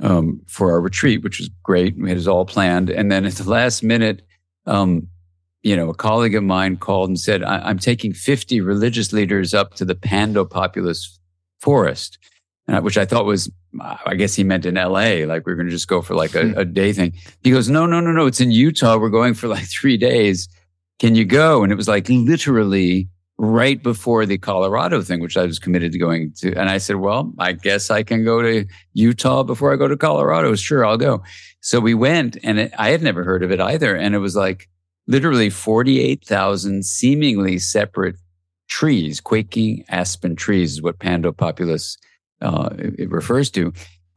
[0.00, 1.96] um, for our retreat, which was great.
[1.96, 2.90] We had it all planned.
[2.90, 4.22] And then at the last minute,
[4.66, 5.08] um,
[5.62, 9.54] you know, a colleague of mine called and said, I- am taking 50 religious leaders
[9.54, 11.18] up to the Pando Populus
[11.58, 12.18] Forest,
[12.68, 15.66] uh, which I thought was, I guess he meant in LA, like we are going
[15.66, 16.58] to just go for like a, hmm.
[16.58, 17.12] a day thing.
[17.42, 18.96] He goes, no, no, no, no, it's in Utah.
[18.96, 20.48] We're going for like three days.
[20.98, 21.62] Can you go?
[21.62, 25.98] And it was like literally right before the Colorado thing, which I was committed to
[25.98, 26.54] going to.
[26.54, 29.96] And I said, well, I guess I can go to Utah before I go to
[29.96, 30.54] Colorado.
[30.56, 31.22] Sure, I'll go.
[31.60, 33.94] So we went and it, I had never heard of it either.
[33.94, 34.68] And it was like
[35.06, 38.16] literally 48,000 seemingly separate
[38.68, 41.96] trees, quaking aspen trees is what Pando Populus
[42.40, 43.72] uh, it refers to.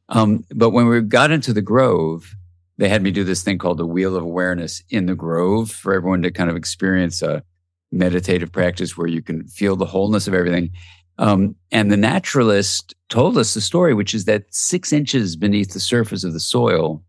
[0.09, 2.35] Um, but when we got into the grove,
[2.77, 5.93] they had me do this thing called the wheel of awareness in the grove for
[5.93, 7.43] everyone to kind of experience a
[7.91, 10.71] meditative practice where you can feel the wholeness of everything.
[11.17, 15.79] Um, and the naturalist told us the story, which is that six inches beneath the
[15.79, 17.03] surface of the soil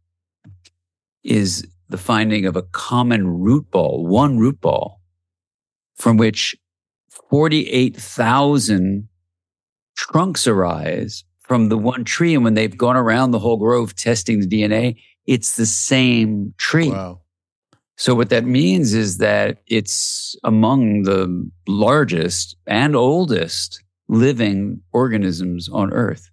[1.24, 5.00] is the finding of a common root ball, one root ball,
[5.96, 6.54] from which
[7.30, 9.08] 48,000
[9.96, 12.34] trunks arise from the one tree.
[12.34, 16.90] And when they've gone around the whole grove testing the DNA, it's the same tree.
[16.90, 17.20] Wow.
[17.96, 25.92] So what that means is that it's among the largest and oldest living organisms on
[25.92, 26.28] earth.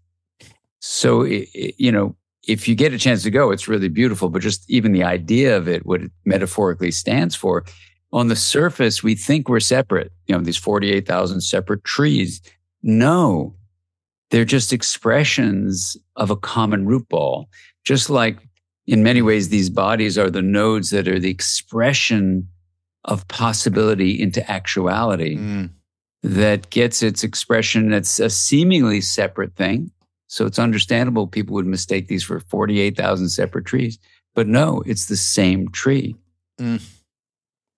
[0.79, 2.15] So, it, it, you know,
[2.47, 5.55] if you get a chance to go, it's really beautiful, but just even the idea
[5.55, 7.65] of it, what it metaphorically stands for,
[8.11, 12.41] on the surface, we think we're separate, you know, these 48,000 separate trees.
[12.81, 13.55] No,
[14.29, 17.49] they're just expressions of a common root ball.
[17.83, 18.37] Just like
[18.87, 22.47] in many ways, these bodies are the nodes that are the expression
[23.05, 25.69] of possibility into actuality mm.
[26.23, 27.93] that gets its expression.
[27.93, 29.91] It's a seemingly separate thing.
[30.27, 33.97] So it's understandable people would mistake these for 48,000 separate trees.
[34.35, 36.15] But no, it's the same tree.
[36.59, 36.83] Mm.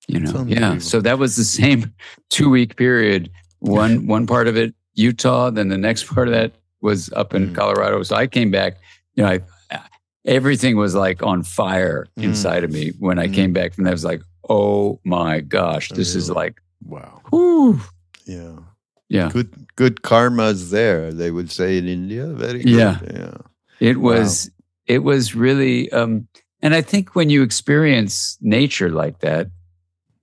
[0.07, 0.79] You know, yeah.
[0.79, 1.93] So that was the same
[2.29, 3.31] two week period.
[3.59, 7.49] One one part of it Utah, then the next part of that was up in
[7.49, 7.55] mm.
[7.55, 8.01] Colorado.
[8.03, 8.77] So I came back.
[9.15, 9.79] You know, I,
[10.25, 12.23] everything was like on fire mm.
[12.23, 13.33] inside of me when I mm.
[13.33, 13.91] came back from that.
[13.91, 17.21] I was like, oh my gosh, this is like wow.
[17.29, 17.79] Whew.
[18.25, 18.57] Yeah.
[19.09, 19.29] Yeah.
[19.29, 22.27] Good good karma's there, they would say in India.
[22.27, 22.69] Very good.
[22.69, 22.99] Yeah.
[23.13, 23.37] Yeah.
[23.79, 24.95] It was wow.
[24.95, 26.27] it was really um
[26.61, 29.47] and I think when you experience nature like that,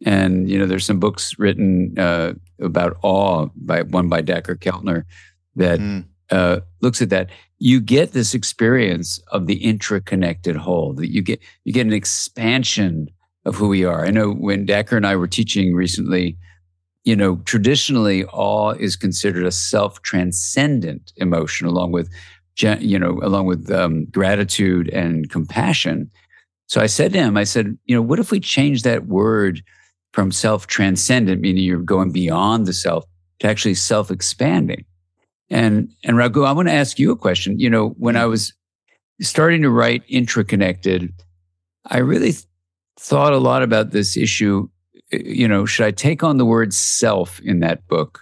[0.04, 5.04] and you know, there's some books written uh, about awe by one by Dacher Keltner
[5.56, 6.04] that mm.
[6.30, 7.30] uh, looks at that.
[7.58, 10.92] You get this experience of the interconnected whole.
[10.94, 13.08] That you get you get an expansion
[13.44, 14.04] of who we are.
[14.04, 16.36] I know when Dacher and I were teaching recently,
[17.04, 22.10] you know, traditionally awe is considered a self-transcendent emotion, along with
[22.60, 26.10] you know, along with um, gratitude and compassion.
[26.66, 29.62] So I said to him, I said, you know, what if we change that word
[30.12, 33.04] from self transcendent, meaning you're going beyond the self,
[33.40, 34.84] to actually self expanding?
[35.50, 37.58] And, and Raghu, I want to ask you a question.
[37.58, 38.22] You know, when mm-hmm.
[38.22, 38.52] I was
[39.20, 41.12] starting to write Intraconnected,
[41.86, 42.44] I really th-
[42.98, 44.68] thought a lot about this issue.
[45.10, 48.20] You know, should I take on the word self in that book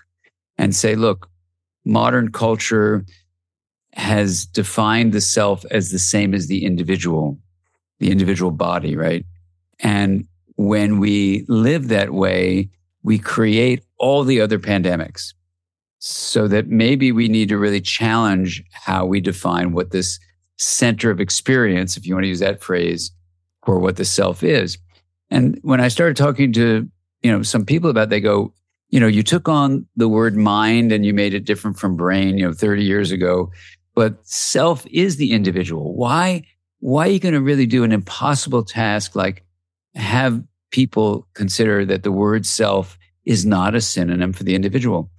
[0.56, 1.28] and say, look,
[1.84, 3.04] modern culture
[3.94, 7.38] has defined the self as the same as the individual
[7.98, 9.24] the individual body, right?
[9.80, 12.70] And when we live that way,
[13.02, 15.32] we create all the other pandemics.
[15.98, 20.20] So that maybe we need to really challenge how we define what this
[20.58, 23.10] center of experience, if you want to use that phrase,
[23.66, 24.78] or what the self is.
[25.30, 26.88] And when I started talking to,
[27.22, 28.52] you know, some people about, it, they go,
[28.90, 32.38] you know, you took on the word mind and you made it different from brain,
[32.38, 33.50] you know, 30 years ago,
[33.94, 35.94] but self is the individual.
[35.96, 36.44] Why
[36.80, 39.45] why are you going to really do an impossible task like
[39.96, 45.10] have people consider that the word self is not a synonym for the individual?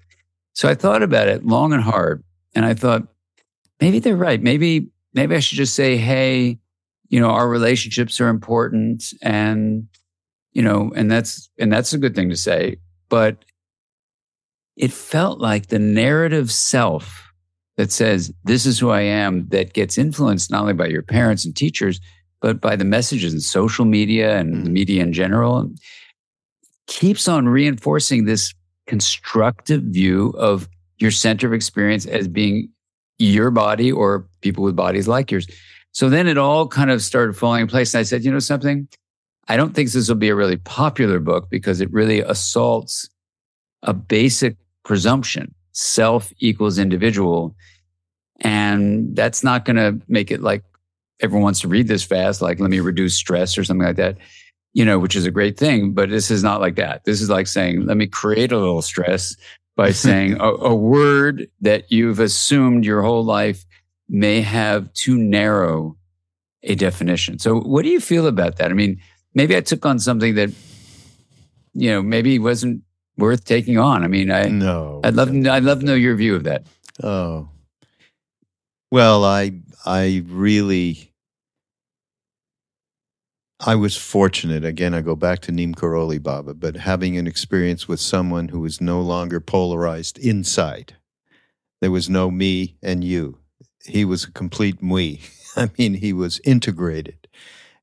[0.53, 2.23] So I thought about it long and hard.
[2.55, 3.07] And I thought,
[3.79, 4.41] maybe they're right.
[4.41, 6.59] Maybe, maybe I should just say, hey,
[7.09, 9.87] you know, our relationships are important and,
[10.51, 12.77] you know, and that's, and that's a good thing to say.
[13.09, 13.45] But
[14.75, 17.31] it felt like the narrative self
[17.77, 21.45] that says, this is who I am, that gets influenced not only by your parents
[21.45, 22.01] and teachers,
[22.41, 24.63] but by the messages in social media and mm.
[24.63, 25.69] the media in general,
[26.87, 28.53] keeps on reinforcing this
[28.85, 30.69] constructive view of
[30.99, 32.69] your center of experience as being
[33.19, 35.47] your body or people with bodies like yours.
[35.91, 37.93] So then it all kind of started falling in place.
[37.93, 38.87] And I said, you know something?
[39.47, 43.09] I don't think this will be a really popular book because it really assaults
[43.83, 47.55] a basic presumption self equals individual.
[48.41, 50.63] And that's not going to make it like
[51.19, 54.17] everyone wants to read this fast, like let me reduce stress or something like that,
[54.73, 55.93] you know, which is a great thing.
[55.93, 57.03] But this is not like that.
[57.05, 59.35] This is like saying, let me create a little stress
[59.75, 63.65] by saying a, a word that you've assumed your whole life
[64.09, 65.97] may have too narrow
[66.63, 67.39] a definition.
[67.39, 68.71] So what do you feel about that?
[68.71, 68.99] I mean,
[69.33, 70.51] maybe I took on something that,
[71.73, 72.83] you know, maybe wasn't
[73.17, 74.03] worth taking on.
[74.03, 76.63] I mean, I no, I'd love I'd love to know your view of that.
[77.03, 77.49] Oh,
[78.91, 79.51] well, I
[79.85, 81.13] I really
[83.59, 84.63] I was fortunate.
[84.63, 88.59] Again, I go back to Neem Karoli Baba, but having an experience with someone who
[88.59, 90.95] was no longer polarized inside.
[91.81, 93.39] There was no me and you.
[93.83, 95.21] He was a complete me.
[95.55, 97.27] I mean, he was integrated.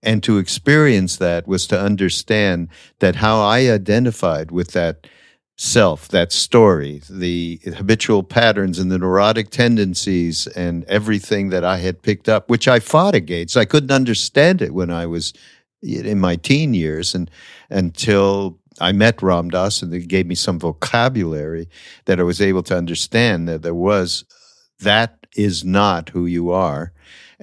[0.01, 2.69] And to experience that was to understand
[3.01, 5.09] that how I identified with that
[5.57, 12.03] self, that story, the habitual patterns and the neurotic tendencies and everything that I had
[12.03, 13.57] picked up, which I fought against.
[13.57, 15.33] I couldn't understand it when I was
[15.83, 17.31] in my teen years and
[17.71, 21.69] until I met Ram Dass and they gave me some vocabulary
[22.07, 24.25] that I was able to understand that there was
[24.81, 26.93] that is not who you are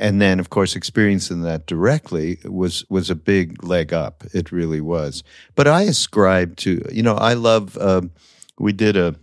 [0.02, 4.24] and then of course experiencing that directly was was a big leg up.
[4.34, 5.24] It really was.
[5.56, 8.02] But i ascribe to you know i love uh,
[8.60, 9.16] we did a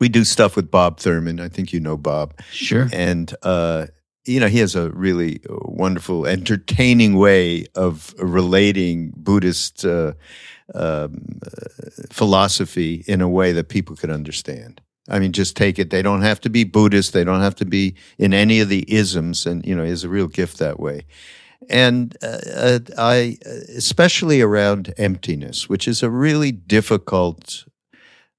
[0.00, 1.40] we do stuff with bob thurman.
[1.40, 2.34] I think you know bob.
[2.50, 2.88] Sure.
[2.92, 3.86] And uh,
[4.26, 10.12] you know he has a really wonderful entertaining way of relating buddhist uh,
[10.74, 11.40] um,
[12.10, 15.90] philosophy in a way that people could understand I mean, just take it.
[15.90, 17.12] They don't have to be Buddhist.
[17.12, 19.46] They don't have to be in any of the isms.
[19.46, 21.06] And, you know, is a real gift that way.
[21.68, 23.38] And uh, uh I,
[23.76, 27.64] especially around emptiness, which is a really difficult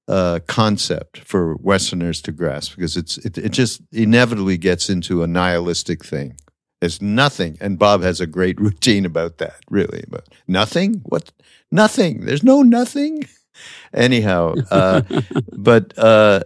[0.08, 5.26] uh, concept for Westerners to grasp because it's it, it just inevitably gets into a
[5.26, 6.36] nihilistic thing.
[6.80, 7.58] There's nothing.
[7.60, 10.04] And Bob has a great routine about that, really.
[10.08, 11.02] But nothing?
[11.04, 11.30] What?
[11.70, 12.24] Nothing.
[12.26, 13.28] There's no nothing.
[13.94, 15.02] Anyhow, uh,
[15.52, 16.42] but uh,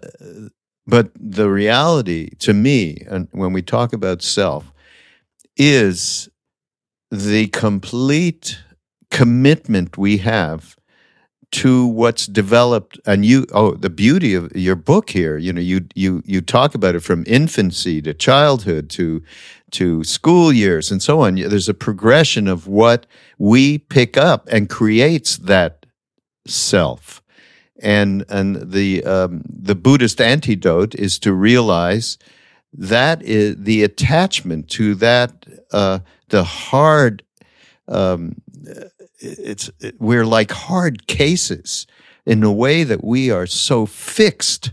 [0.87, 4.73] but the reality to me, and when we talk about self,
[5.57, 6.29] is
[7.11, 8.59] the complete
[9.11, 10.77] commitment we have
[11.53, 15.87] to what's developed and you oh the beauty of your book here you know you
[15.95, 19.23] you you talk about it from infancy to childhood to
[19.75, 21.35] to school years and so on.
[21.35, 23.07] There's a progression of what
[23.39, 25.84] we pick up and creates that
[26.47, 27.23] self
[27.81, 32.19] and and the um, the buddhist antidote is to realize
[32.73, 37.23] that is the attachment to that uh, the hard
[37.89, 38.37] um,
[39.21, 41.87] it's it, we're like hard cases
[42.27, 44.73] in a way that we are so fixed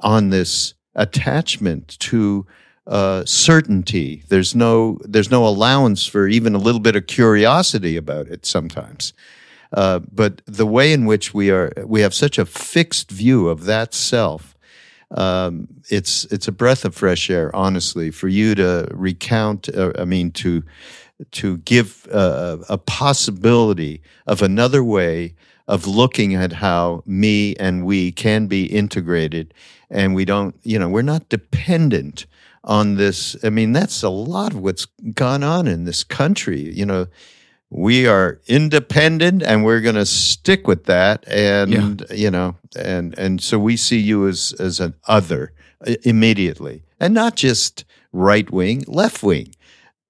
[0.00, 2.46] on this attachment to
[2.86, 4.24] uh, certainty.
[4.28, 9.12] There's no there's no allowance for even a little bit of curiosity about it sometimes.
[9.72, 13.64] Uh, but the way in which we are we have such a fixed view of
[13.64, 14.54] that self,
[15.10, 19.68] um, it's it's a breath of fresh air, honestly, for you to recount.
[19.68, 20.62] Uh, I mean to
[21.30, 25.34] to give uh, a possibility of another way
[25.68, 29.54] of looking at how me and we can be integrated
[29.90, 32.26] and we don't you know we're not dependent
[32.64, 36.84] on this i mean that's a lot of what's gone on in this country you
[36.84, 37.06] know
[37.74, 42.14] we are independent and we're going to stick with that and yeah.
[42.14, 45.52] you know and and so we see you as as an other
[46.04, 49.52] immediately and not just right wing left wing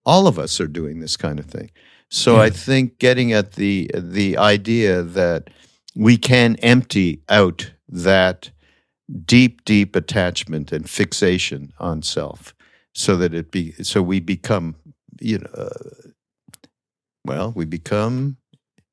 [0.04, 1.70] all of us are doing this kind of thing.
[2.08, 2.42] So yeah.
[2.42, 5.50] I think getting at the the idea that
[5.94, 8.50] we can empty out that
[9.24, 12.54] deep, deep attachment and fixation on self,
[12.92, 14.76] so that it be so we become,
[15.20, 16.10] you know, uh,
[17.24, 18.36] well, we become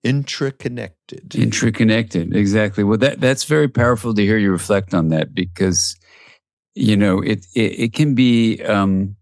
[0.04, 1.36] intraconnected.
[1.36, 2.84] Intraconnected, exactly.
[2.84, 5.96] Well, that that's very powerful to hear you reflect on that because,
[6.76, 8.62] you know, it it, it can be.
[8.64, 9.16] Um,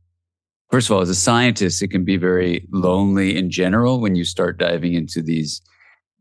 [0.69, 4.25] first of all, as a scientist, it can be very lonely in general when you
[4.25, 5.61] start diving into these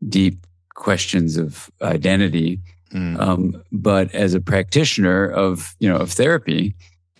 [0.07, 2.61] deep questions of identity.
[2.93, 3.19] Mm.
[3.19, 6.75] Um, but as a practitioner of you know of therapy,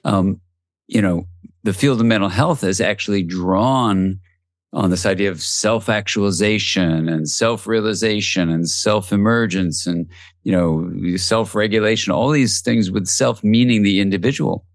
[0.06, 0.40] um,
[0.88, 1.28] you know
[1.64, 4.20] the field of mental health has actually drawn
[4.78, 10.08] on this idea of self-actualization and self-realization and self-emergence and
[10.44, 14.66] you know self-regulation all these things with self meaning the individual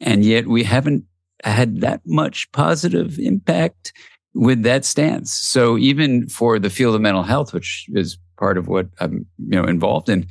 [0.00, 1.04] and yet we haven't
[1.44, 3.92] had that much positive impact
[4.34, 5.32] with that stance.
[5.32, 9.60] So even for the field of mental health, which is part of what I'm you
[9.60, 10.26] know involved in,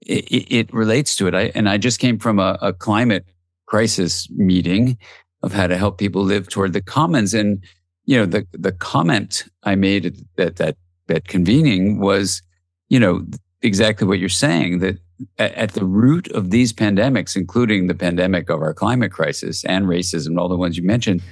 [0.00, 1.34] it, it relates to it.
[1.34, 3.26] I, and I just came from a, a, climate
[3.66, 4.98] crisis meeting
[5.42, 7.34] of how to help people live toward the commons.
[7.34, 7.62] And
[8.04, 10.06] you know the the comment I made
[10.38, 10.76] at that
[11.06, 12.42] that convening was,
[12.88, 13.24] you know,
[13.62, 14.98] exactly what you're saying that
[15.38, 19.86] at, at the root of these pandemics, including the pandemic of our climate crisis and
[19.86, 21.22] racism, all the ones you mentioned,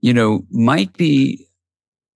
[0.00, 1.46] you know, might be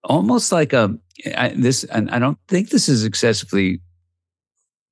[0.04, 0.96] almost like a
[1.36, 1.84] I, this.
[1.84, 3.80] And I don't think this is excessively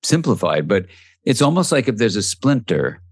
[0.03, 0.87] simplified, but
[1.25, 3.03] it's almost like if there's a splinter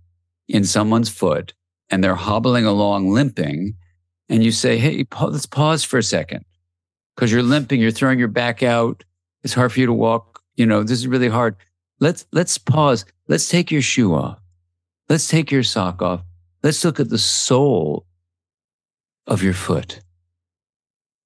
[0.49, 1.53] in someone's foot
[1.91, 3.75] and they're hobbling along limping,
[4.29, 6.45] and you say, "Hey, let's pause for a second,
[7.15, 9.05] because you're limping, you're throwing your back out.
[9.43, 10.43] It's hard for you to walk.
[10.57, 11.57] You know, this is really hard
[12.01, 13.05] let's let's pause.
[13.29, 14.39] Let's take your shoe off.
[15.09, 16.23] Let's take your sock off.
[16.63, 18.07] Let's look at the sole
[19.27, 20.01] of your foot.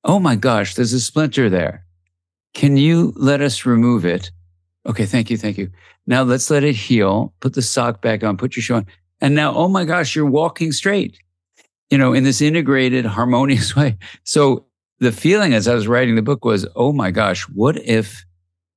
[0.05, 1.85] Oh my gosh, there's a splinter there.
[2.55, 4.31] Can you let us remove it?
[4.87, 5.71] Okay, thank you, thank you.
[6.07, 7.33] Now let's let it heal.
[7.41, 8.87] Put the sock back on, put your shoe on.
[9.21, 11.17] And now, oh my gosh, you're walking straight,
[11.93, 13.99] you know, in this integrated, harmonious way.
[14.25, 14.65] So
[14.99, 18.25] the feeling as I was writing the book was, oh my gosh, what if,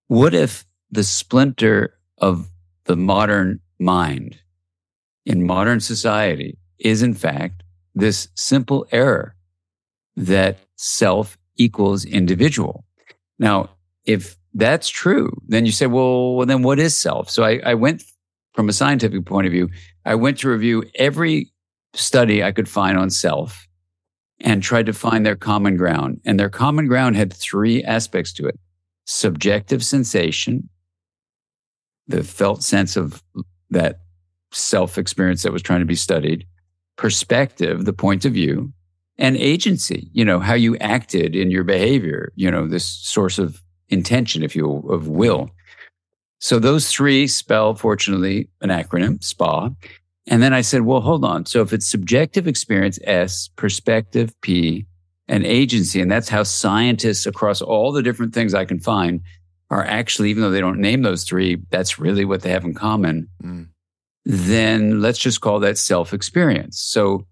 [0.07, 2.49] what if the splinter of
[2.83, 4.37] the modern mind
[5.25, 7.63] in modern society is, in fact,
[7.95, 9.33] this simple error
[10.17, 12.83] that self equals individual.
[13.39, 13.69] Now,
[14.03, 17.29] if that's true, then you say, well, then what is self?
[17.29, 18.03] So I, I went
[18.53, 19.69] from a scientific point of view,
[20.03, 21.53] I went to review every
[21.95, 23.67] study I could find on self
[24.39, 26.21] and tried to find their common ground.
[26.25, 28.59] And their common ground had three aspects to it
[29.07, 30.67] subjective sensation,
[32.07, 33.23] the felt sense of
[33.69, 33.99] that
[34.51, 36.45] self experience that was trying to be studied,
[36.95, 38.73] perspective, the point of view,
[39.17, 43.61] and agency, you know, how you acted in your behavior, you know, this source of
[43.89, 45.49] intention, if you will, of will.
[46.39, 49.71] So those three spell, fortunately, an acronym, SPA.
[50.27, 51.45] And then I said, well, hold on.
[51.45, 54.87] So if it's subjective experience, S, perspective, P,
[55.27, 56.01] and agency.
[56.01, 59.21] And that's how scientists across all the different things I can find
[59.69, 62.73] are actually, even though they don't name those three, that's really what they have in
[62.73, 63.29] common.
[63.43, 63.69] Mm.
[64.25, 66.79] Then let's just call that self experience.
[66.79, 67.25] So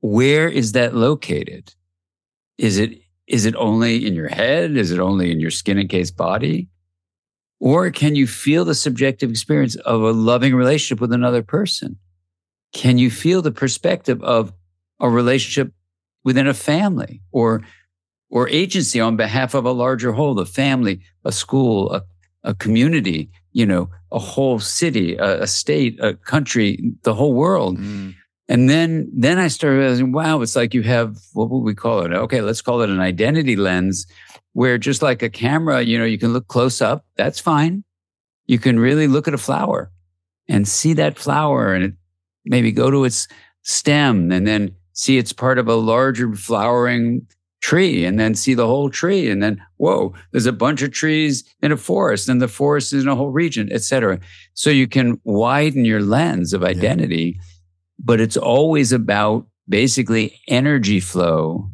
[0.00, 1.74] where is that located?
[2.58, 4.76] Is it, is it only in your head?
[4.76, 6.68] Is it only in your skin encased body?
[7.60, 11.96] Or can you feel the subjective experience of a loving relationship with another person?
[12.72, 14.52] Can you feel the perspective of
[15.00, 15.72] a relationship
[16.24, 17.62] within a family or
[18.30, 22.02] or agency on behalf of a larger whole, a family, a school, a,
[22.44, 27.78] a community, you know, a whole city, a, a state, a country, the whole world.
[27.78, 28.14] Mm.
[28.48, 32.00] And then, then I started realizing, wow, it's like you have, what would we call
[32.00, 32.12] it?
[32.12, 34.06] Okay, let's call it an identity lens
[34.54, 37.04] where just like a camera, you know, you can look close up.
[37.16, 37.84] That's fine.
[38.46, 39.90] You can really look at a flower
[40.48, 41.96] and see that flower and
[42.44, 43.28] maybe go to its
[43.62, 47.26] stem and then see it's part of a larger flowering
[47.62, 51.44] tree and then see the whole tree and then whoa there's a bunch of trees
[51.62, 54.18] in a forest and the forest is in a whole region etc
[54.54, 57.42] so you can widen your lens of identity yeah.
[58.00, 61.70] but it's always about basically energy flow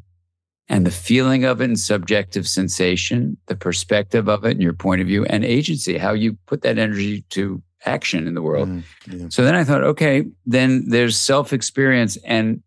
[0.68, 5.00] and the feeling of it and subjective sensation the perspective of it and your point
[5.00, 8.82] of view and agency how you put that energy to action in the world mm,
[9.06, 9.26] yeah.
[9.28, 12.62] so then i thought okay then there's self experience and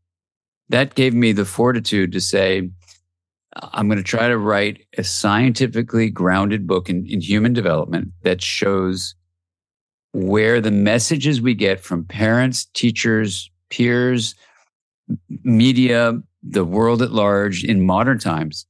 [0.72, 2.70] that gave me the fortitude to say,
[3.55, 8.41] I'm going to try to write a scientifically grounded book in, in human development that
[8.41, 9.16] shows
[10.14, 14.36] where the messages we get from parents, teachers, peers,
[15.43, 18.66] media, the world at large in modern times,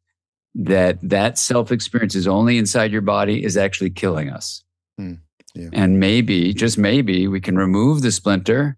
[0.56, 4.64] that that self experience is only inside your body is actually killing us.
[5.00, 5.20] Mm,
[5.54, 5.70] yeah.
[5.74, 8.78] And maybe, just maybe, we can remove the splinter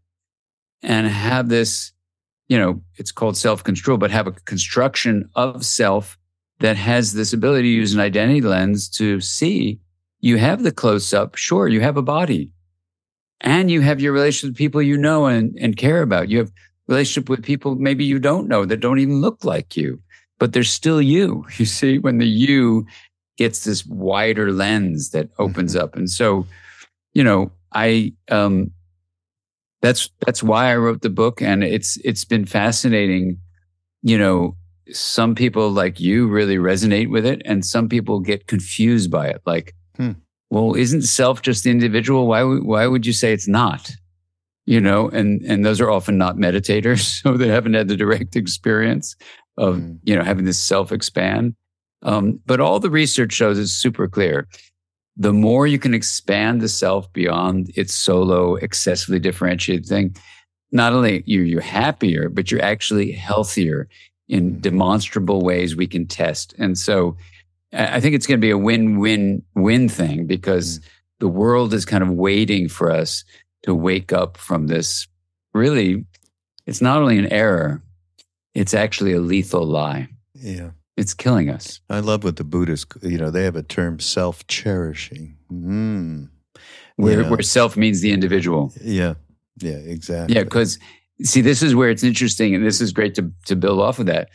[0.82, 1.94] and have this
[2.50, 6.18] you know, it's called self control, but have a construction of self
[6.60, 9.80] that has this ability to use an identity lens to see
[10.20, 11.36] you have the close up.
[11.36, 12.52] Sure, you have a body
[13.42, 16.30] and you have your relationship with people you know and, and care about.
[16.30, 16.52] You have
[16.88, 20.00] relationship with people maybe you don't know that don't even look like you,
[20.38, 21.46] but they're still you.
[21.58, 22.86] You see, when the you
[23.38, 25.84] gets this wider lens that opens mm-hmm.
[25.84, 25.96] up.
[25.96, 26.46] And so,
[27.14, 28.72] you know, I, um,
[29.84, 33.38] that's that's why I wrote the book, and it's it's been fascinating.
[34.02, 34.56] You know,
[34.92, 39.42] some people like you really resonate with it, and some people get confused by it.
[39.46, 40.12] Like, hmm.
[40.50, 42.28] well, isn't self just the individual?
[42.28, 43.92] Why why would you say it's not?
[44.66, 48.38] You know, and and those are often not meditators, so they haven't had the direct
[48.38, 49.18] experience
[49.58, 49.96] of hmm.
[50.04, 51.56] you know having this self expand.
[52.04, 54.48] Um, but all the research shows it's super clear
[55.16, 60.16] the more you can expand the self beyond its solo, excessively differentiated thing,
[60.72, 63.88] not only you're, you're happier, but you're actually healthier
[64.28, 64.62] in mm-hmm.
[64.62, 66.54] demonstrable ways we can test.
[66.58, 67.16] And so
[67.72, 70.84] I think it's going to be a win win win thing because mm.
[71.20, 73.24] the world is kind of waiting for us
[73.64, 75.08] to wake up from this
[75.54, 76.06] really,
[76.66, 77.82] it's not only an error,
[78.54, 80.08] it's actually a lethal lie.
[80.34, 80.72] Yeah.
[80.96, 81.80] It's killing us.
[81.90, 85.38] I love what the Buddhists, you know, they have a term self cherishing.
[85.52, 86.30] Mm.
[86.98, 88.72] Where, where self means the individual.
[88.82, 89.16] Yeah.
[89.58, 90.36] Yeah, exactly.
[90.36, 90.80] Yeah, because
[91.22, 94.06] see, this is where it's interesting, and this is great to, to build off of
[94.08, 94.30] that.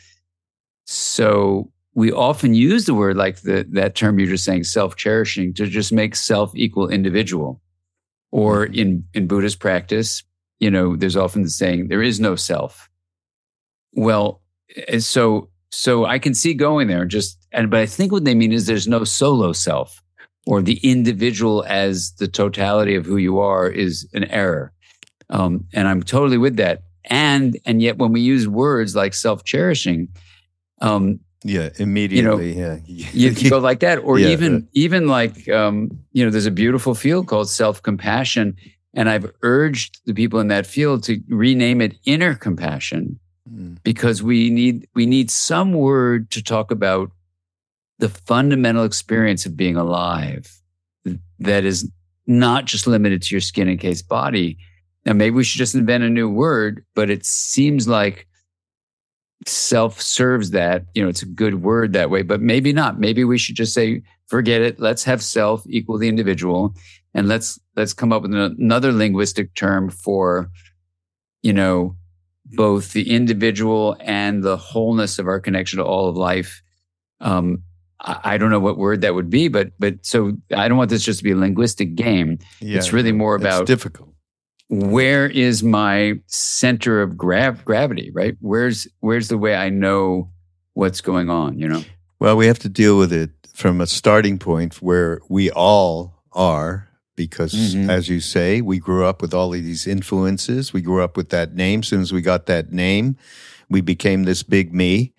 [0.85, 5.53] So we often use the word like the, that term you're just saying, self cherishing,
[5.55, 7.61] to just make self equal individual.
[8.31, 8.75] Or mm-hmm.
[8.75, 10.23] in, in Buddhist practice,
[10.59, 12.89] you know, there's often the saying, there is no self.
[13.93, 14.41] Well,
[14.87, 18.35] eh, so so I can see going there just, and, but I think what they
[18.35, 20.01] mean is there's no solo self
[20.47, 24.71] or the individual as the totality of who you are is an error.
[25.29, 26.81] Um, and I'm totally with that.
[27.05, 30.09] And, and yet when we use words like self cherishing,
[30.81, 32.53] um, yeah, immediately.
[32.53, 35.89] You know, yeah, you can go like that, or yeah, even uh, even like um,
[36.11, 38.57] you know, there's a beautiful field called self compassion,
[38.93, 43.19] and I've urged the people in that field to rename it inner compassion
[43.51, 43.77] Mm.
[43.83, 47.11] because we need we need some word to talk about
[47.97, 50.59] the fundamental experience of being alive
[51.39, 51.89] that is
[52.27, 54.57] not just limited to your skin and case body.
[55.05, 58.27] Now, maybe we should just invent a new word, but it seems like
[59.47, 60.85] self serves that.
[60.93, 62.99] You know, it's a good word that way, but maybe not.
[62.99, 64.79] Maybe we should just say, forget it.
[64.79, 66.75] Let's have self equal the individual.
[67.15, 70.51] And let's, let's come up with another linguistic term for,
[71.41, 71.95] you know,
[72.51, 76.61] both the individual and the wholeness of our connection to all of life.
[77.21, 77.63] Um,
[78.01, 81.03] I, don't know what word that would be, but but so I don't want this
[81.03, 82.39] just to be a linguistic game.
[82.61, 84.13] Yeah, it's really more about difficult.
[84.69, 88.11] Where is my center of grav- gravity?
[88.13, 88.37] Right?
[88.39, 90.31] Where's where's the way I know
[90.73, 91.83] what's going on, you know?
[92.19, 96.88] Well, we have to deal with it from a starting point where we all are
[97.19, 97.89] because mm-hmm.
[97.89, 100.71] as you say, we grew up with all of these influences.
[100.71, 101.81] We grew up with that name.
[101.81, 103.17] As soon as we got that name,
[103.69, 105.11] we became this big me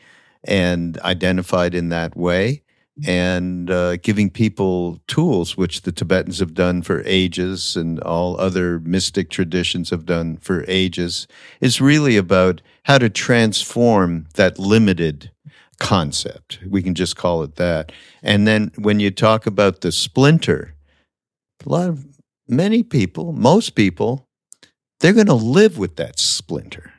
[0.43, 2.63] and identified in that way
[3.07, 8.81] and uh, giving people tools, which the Tibetans have done for ages and all other
[8.81, 11.27] mystic traditions have done for ages,
[11.61, 15.31] is really about how to transform that limited
[15.79, 16.61] concept.
[16.67, 17.93] We can just call it that.
[18.23, 20.75] And then when you talk about the splinter,
[21.65, 22.07] a lot of
[22.49, 24.27] many people, most people,
[25.01, 26.93] they're going to live with that splinter.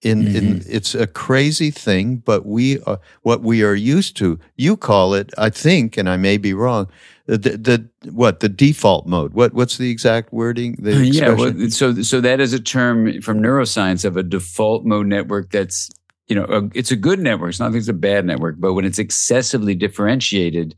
[0.00, 0.36] In, mm-hmm.
[0.36, 4.38] in it's a crazy thing, but we are what we are used to.
[4.54, 6.86] You call it, I think, and I may be wrong.
[7.26, 9.34] The, the what the default mode?
[9.34, 10.76] What what's the exact wording?
[10.78, 14.84] The uh, yeah, well, so so that is a term from neuroscience of a default
[14.84, 15.90] mode network that's
[16.28, 17.50] you know a, it's a good network.
[17.50, 20.76] It's not like it's a bad network, but when it's excessively differentiated,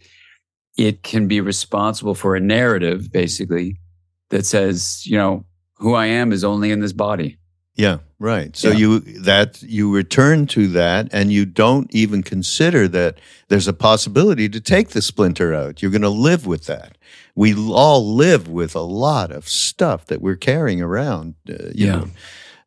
[0.77, 3.77] it can be responsible for a narrative, basically,
[4.31, 5.45] that says, you know,
[5.77, 7.39] who I am is only in this body.
[7.75, 8.55] Yeah, right.
[8.57, 8.77] So yeah.
[8.77, 13.19] you that you return to that and you don't even consider that
[13.49, 15.81] there's a possibility to take the splinter out.
[15.81, 16.99] You're going to live with that.
[17.35, 21.97] We all live with a lot of stuff that we're carrying around, uh, you yeah.
[21.97, 22.09] know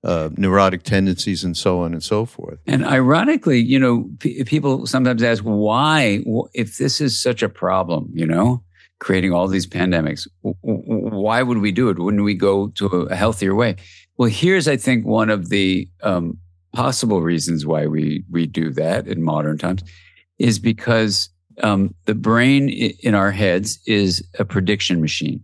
[0.03, 2.59] uh, neurotic tendencies and so on and so forth.
[2.67, 6.23] And ironically, you know, p- people sometimes ask why,
[6.53, 8.63] if this is such a problem, you know,
[8.99, 11.99] creating all these pandemics, w- why would we do it?
[11.99, 13.77] Wouldn't we go to a healthier way?
[14.17, 16.37] Well, here's, I think, one of the um,
[16.73, 19.83] possible reasons why we we do that in modern times
[20.37, 21.29] is because
[21.61, 25.43] um, the brain in our heads is a prediction machine,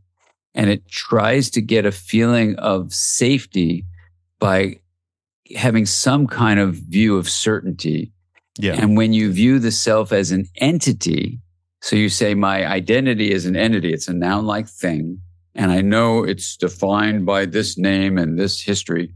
[0.54, 3.86] and it tries to get a feeling of safety
[4.40, 4.80] by
[5.56, 8.12] having some kind of view of certainty.
[8.58, 8.74] Yeah.
[8.74, 11.40] And when you view the self as an entity,
[11.82, 15.22] so you say, my identity is an entity, it's a noun like thing,
[15.56, 19.14] and I know it's defined by this name and this history.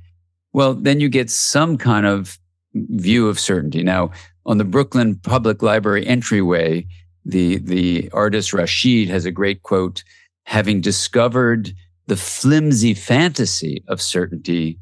[0.53, 2.37] Well, then you get some kind of
[2.73, 3.83] view of certainty.
[3.83, 4.11] Now,
[4.45, 6.85] on the Brooklyn Public Library entryway,
[7.25, 10.03] the, the artist Rashid has a great quote
[10.45, 11.73] having discovered
[12.07, 14.79] the flimsy fantasy of certainty,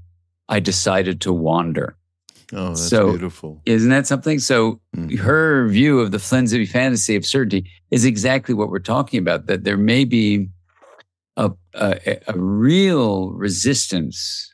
[0.51, 1.95] I decided to wander.
[2.53, 3.61] Oh, that's so, beautiful.
[3.65, 4.37] Isn't that something?
[4.39, 5.15] So mm-hmm.
[5.17, 9.63] her view of the flimsy fantasy of certainty is exactly what we're talking about, that
[9.63, 10.49] there may be
[11.37, 14.53] a, a, a real resistance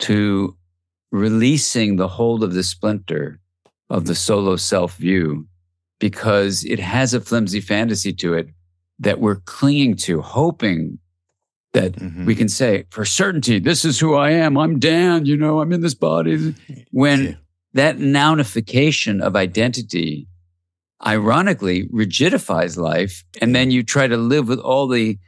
[0.00, 0.54] to
[1.10, 3.40] releasing the hold of the splinter
[3.88, 5.46] of the solo self view
[5.98, 8.50] because it has a flimsy fantasy to it
[8.98, 10.98] that we're clinging to, hoping
[11.72, 12.24] that mm-hmm.
[12.24, 14.56] we can say for certainty, this is who I am.
[14.56, 16.54] I'm Dan, you know, I'm in this body.
[16.90, 17.34] When yeah.
[17.74, 20.26] that nounification of identity
[21.04, 25.18] ironically rigidifies life, and then you try to live with all the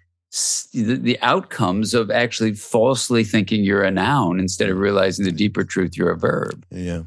[0.74, 5.96] the outcomes of actually falsely thinking you're a noun instead of realizing the deeper truth
[5.96, 6.66] you're a verb.
[6.70, 7.02] Yeah,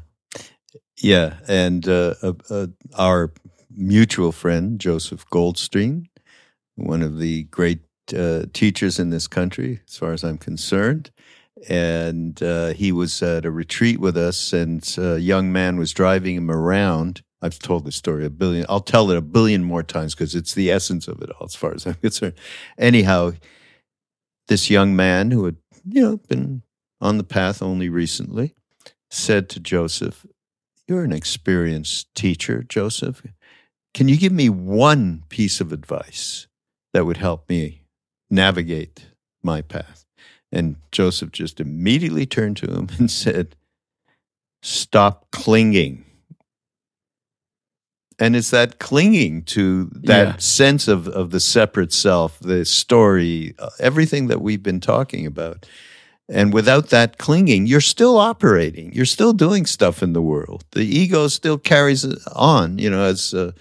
[1.00, 2.14] yeah, and uh,
[2.50, 2.66] uh,
[2.98, 3.32] our
[3.70, 6.08] mutual friend Joseph Goldstein,
[6.74, 7.80] one of the great
[8.12, 11.10] uh, teachers in this country, as far as I'm concerned.
[11.68, 16.36] And uh, he was at a retreat with us, and a young man was driving
[16.36, 17.22] him around.
[17.40, 18.66] I've told this story a billion.
[18.68, 21.54] I'll tell it a billion more times because it's the essence of it all, as
[21.54, 22.34] far as I'm concerned.
[22.78, 23.32] Anyhow,
[24.48, 26.62] this young man who had, you know, been
[27.00, 28.54] on the path only recently,
[29.10, 30.26] said to Joseph,
[30.88, 33.22] "You're an experienced teacher, Joseph.
[33.94, 36.46] Can you give me one piece of advice
[36.92, 37.81] that would help me
[38.32, 39.06] navigate
[39.42, 40.04] my path.
[40.50, 43.54] And Joseph just immediately turned to him and said,
[44.62, 46.04] Stop clinging.
[48.18, 50.36] And it's that clinging to that yeah.
[50.36, 55.66] sense of, of the separate self, the story, uh, everything that we've been talking about.
[56.28, 58.92] And without that clinging, you're still operating.
[58.92, 60.64] You're still doing stuff in the world.
[60.70, 63.52] The ego still carries on, you know, as uh,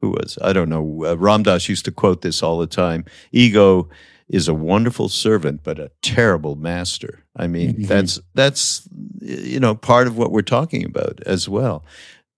[0.00, 3.04] who was, I don't know, uh, Ram Dass used to quote this all the time.
[3.30, 3.88] Ego
[4.28, 7.24] is a wonderful servant but a terrible master.
[7.36, 7.84] I mean, mm-hmm.
[7.84, 8.88] that's that's
[9.20, 11.84] you know part of what we're talking about as well.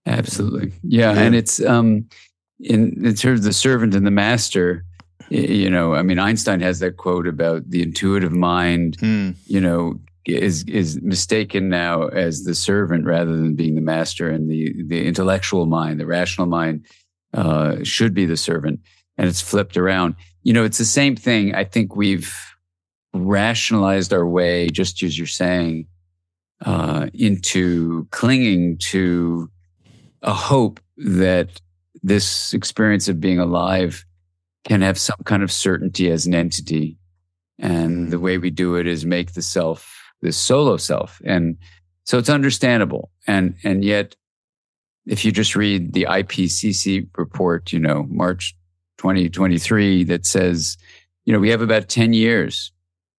[0.07, 1.21] Absolutely, yeah, yeah.
[1.21, 2.09] and it's um,
[2.61, 4.85] in in terms of the servant and the master.
[5.29, 8.99] You know, I mean, Einstein has that quote about the intuitive mind.
[8.99, 9.37] Mm.
[9.47, 14.51] You know, is is mistaken now as the servant rather than being the master, and
[14.51, 16.85] the the intellectual mind, the rational mind,
[17.33, 18.81] uh, should be the servant,
[19.17, 21.55] and it's flipped around you know, it's the same thing.
[21.55, 22.35] I think we've
[23.13, 25.87] rationalized our way, just as you're saying,
[26.65, 29.51] uh, into clinging to
[30.23, 31.61] a hope that
[32.03, 34.05] this experience of being alive
[34.65, 36.99] can have some kind of certainty as an entity.
[37.59, 41.21] And the way we do it is make the self this solo self.
[41.25, 41.57] And
[42.05, 43.11] so it's understandable.
[43.27, 44.17] And and yet
[45.07, 48.55] if you just read the IPCC report, you know, March
[49.01, 50.77] 2023 that says,
[51.25, 52.71] you know, we have about 10 years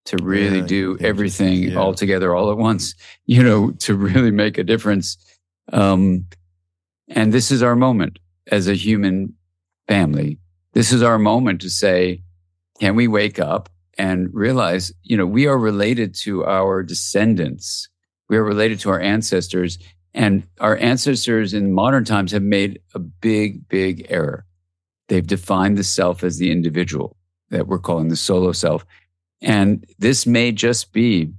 [0.05, 1.75] to really yeah, do everything yeah.
[1.75, 2.93] all together all at once,
[3.25, 5.17] you know, to really make a difference.
[5.73, 6.27] Um,
[7.07, 8.19] and this is our moment
[8.51, 9.33] as a human
[9.87, 10.37] family.
[10.73, 12.21] This is our moment to say,
[12.79, 13.67] can we wake up
[13.97, 17.89] and realize, you know, we are related to our descendants.
[18.29, 19.79] We are related to our ancestors.
[20.13, 24.45] And our ancestors in modern times have made a big, big error.
[25.11, 27.17] They've defined the self as the individual
[27.49, 28.85] that we're calling the solo self.
[29.41, 31.29] And this may just be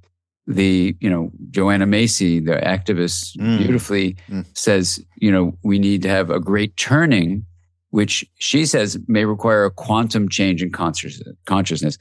[0.47, 3.57] the, you know, Joanna Macy, the activist, mm.
[3.57, 4.45] beautifully mm.
[4.53, 7.47] says, you know, we need to have a great turning,
[7.89, 11.97] which she says may require a quantum change in consciousness.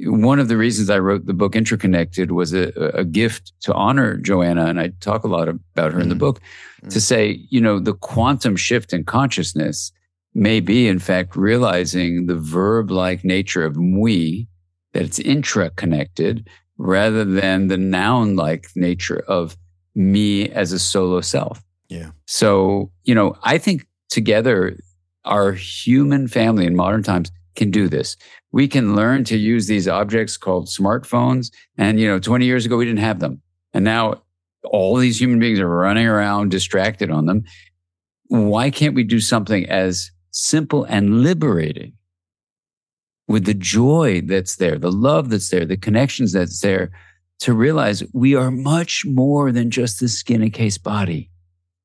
[0.00, 4.16] One of the reasons I wrote the book Intraconnected was a, a gift to honor
[4.16, 6.02] Joanna, and I talk a lot about her mm.
[6.02, 6.26] in the mm.
[6.26, 6.40] book,
[6.82, 6.90] mm.
[6.90, 9.92] to say, you know, the quantum shift in consciousness
[10.34, 14.48] may be, in fact, realizing the verb like nature of we,
[14.92, 19.56] that it's intra-connected rather than the noun like nature of
[19.94, 21.62] me as a solo self.
[21.88, 22.10] Yeah.
[22.26, 24.78] So, you know, I think together
[25.24, 28.16] our human family in modern times can do this.
[28.50, 31.52] We can learn to use these objects called smartphones.
[31.76, 33.42] And, you know, 20 years ago, we didn't have them.
[33.74, 34.22] And now
[34.64, 37.44] all these human beings are running around distracted on them.
[38.28, 41.92] Why can't we do something as simple and liberating
[43.28, 46.90] with the joy that's there, the love that's there, the connections that's there,
[47.40, 51.30] to realize we are much more than just the skin and case body.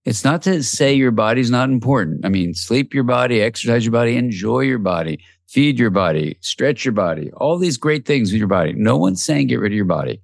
[0.06, 2.26] It's not to say your body's not important.
[2.26, 6.86] I mean, sleep your body, exercise your body, enjoy your body, feed your body, stretch
[6.86, 8.74] your body, all these great things with your body.
[8.74, 10.22] No one's saying get rid of your body.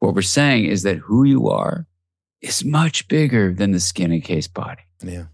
[0.00, 1.86] What we're saying is that who you are
[2.42, 4.82] is much bigger than the skin and case body.
[5.02, 5.26] Yeah.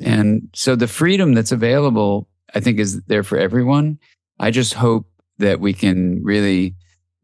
[0.00, 3.98] And so the freedom that's available, I think, is there for everyone.
[4.38, 5.06] I just hope
[5.38, 6.74] that we can really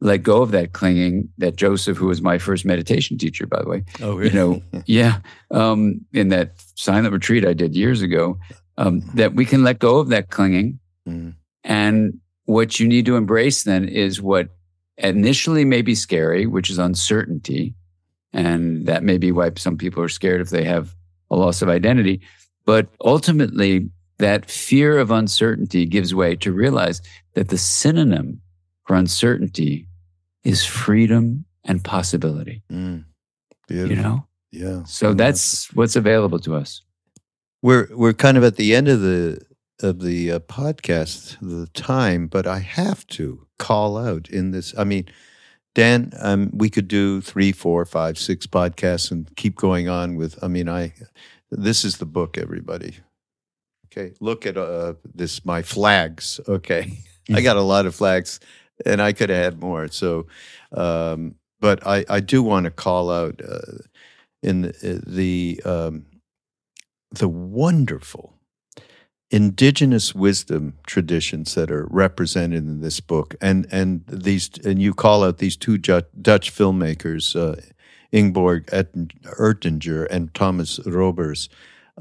[0.01, 3.69] let go of that clinging that Joseph, who was my first meditation teacher, by the
[3.69, 3.85] way.
[4.01, 4.31] Oh, really?
[4.31, 5.21] You know, yeah.
[5.51, 8.39] Um, in that silent retreat I did years ago,
[8.77, 10.79] um, that we can let go of that clinging.
[11.09, 11.35] Mm.
[11.65, 14.49] And what you need to embrace then is what
[14.97, 17.75] initially may be scary, which is uncertainty.
[18.33, 20.95] And that may be why some people are scared if they have
[21.31, 22.21] a loss of identity.
[22.69, 23.89] But ultimately,
[24.19, 27.01] that fear of uncertainty gives way to realize
[27.33, 28.43] that the synonym
[28.85, 29.87] for uncertainty
[30.45, 32.63] is freedom and possibility.
[32.71, 33.07] Mm,
[33.71, 34.27] you know?
[34.51, 34.85] Yeah.
[34.85, 36.83] So that's what's available to us.
[37.63, 39.41] We're we're kind of at the end of the
[39.81, 44.75] of the uh, podcast, the time, but I have to call out in this.
[44.77, 45.07] I mean,
[45.75, 50.39] Dan, um, we could do three, four, five, six podcasts and keep going on with.
[50.43, 50.93] I mean, I
[51.51, 52.97] this is the book, everybody.
[53.87, 55.45] Okay, look at uh, this.
[55.45, 56.41] My flags.
[56.47, 56.99] Okay,
[57.33, 58.41] I got a lot of flags,
[58.85, 59.89] and I could have had more.
[59.89, 60.27] So,
[60.73, 63.79] um, but I, I do want to call out uh,
[64.43, 66.07] in the the, um,
[67.11, 68.35] the wonderful
[69.31, 75.25] indigenous wisdom traditions that are represented in this book, and and these and you call
[75.25, 76.05] out these two Dutch
[76.53, 77.61] filmmakers, uh,
[78.13, 81.49] Ingeborg Ertinger and Thomas Roebers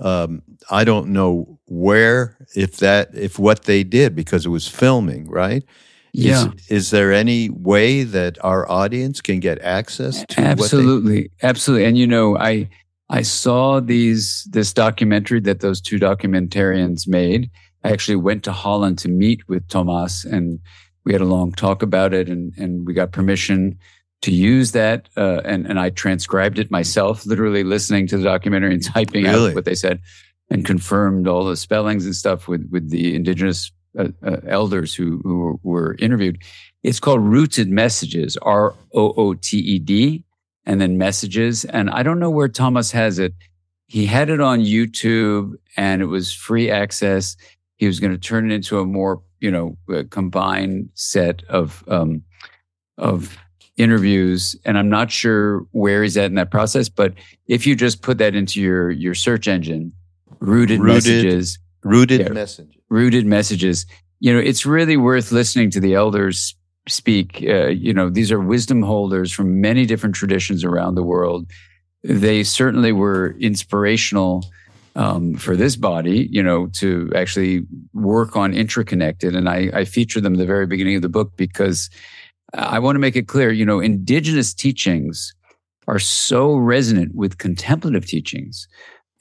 [0.01, 5.27] um, I don't know where, if that, if what they did because it was filming,
[5.29, 5.63] right?
[6.13, 6.47] Yeah.
[6.47, 10.41] Is, is there any way that our audience can get access to?
[10.41, 11.85] Absolutely, they- absolutely.
[11.85, 12.69] And you know, I
[13.09, 17.49] I saw these this documentary that those two documentarians made.
[17.83, 20.59] I actually went to Holland to meet with Thomas, and
[21.05, 23.77] we had a long talk about it, and and we got permission
[24.21, 28.73] to use that, uh, and and I transcribed it myself, literally listening to the documentary
[28.73, 29.51] and typing really?
[29.51, 30.01] out what they said,
[30.49, 35.21] and confirmed all the spellings and stuff with with the indigenous uh, uh, elders who
[35.23, 36.41] who were, were interviewed.
[36.83, 40.23] It's called Rooted Messages, R O O T E D,
[40.65, 41.65] and then messages.
[41.65, 43.33] And I don't know where Thomas has it.
[43.87, 47.37] He had it on YouTube, and it was free access.
[47.77, 49.77] He was going to turn it into a more you know
[50.09, 52.23] combined set of um,
[52.97, 53.37] of
[53.77, 57.13] interviews and i'm not sure where he's at in that process but
[57.47, 59.93] if you just put that into your your search engine
[60.39, 61.59] rooted, rooted messages.
[61.83, 62.73] rooted yeah, messages.
[62.89, 63.85] Rooted messages.
[64.19, 66.55] You know it's really worth listening to the elders
[66.87, 67.43] speak.
[67.47, 71.47] Uh, you know these are wisdom holders from many different traditions around the world.
[72.03, 74.45] They certainly were inspirational
[74.95, 79.35] um, for this body, you know, to actually work on intraconnected.
[79.35, 81.89] And I, I feature them at the very beginning of the book because
[82.53, 85.33] I want to make it clear, you know, indigenous teachings
[85.87, 88.67] are so resonant with contemplative teachings.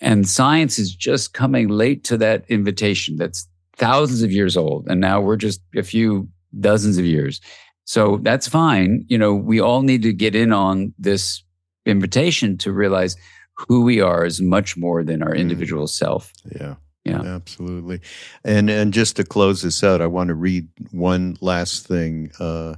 [0.01, 4.87] And science is just coming late to that invitation that's thousands of years old.
[4.89, 6.29] And now we're just a few
[6.61, 7.41] dozens of years.
[7.85, 9.05] So that's fine.
[9.09, 11.43] You know, we all need to get in on this
[11.85, 13.17] invitation to realize
[13.55, 15.39] who we are is much more than our mm.
[15.39, 15.91] individual mm.
[15.91, 16.33] self.
[16.61, 16.75] Yeah.
[17.05, 17.23] Yeah.
[17.23, 18.01] Absolutely.
[18.45, 22.75] And and just to close this out, I want to read one last thing uh,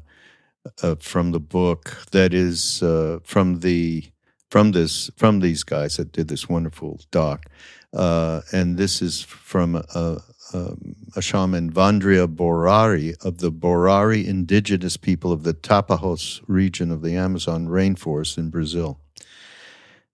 [0.82, 4.04] uh, from the book that is uh, from the
[4.50, 7.46] from this from these guys that did this wonderful doc,
[7.92, 10.20] uh, and this is from a,
[10.52, 17.02] um, a shaman Vandria Borari of the Borari indigenous people of the Tapajos region of
[17.02, 19.00] the Amazon rainforest in Brazil.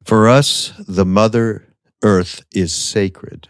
[0.05, 1.67] For us, the Mother
[2.03, 3.49] Earth is sacred.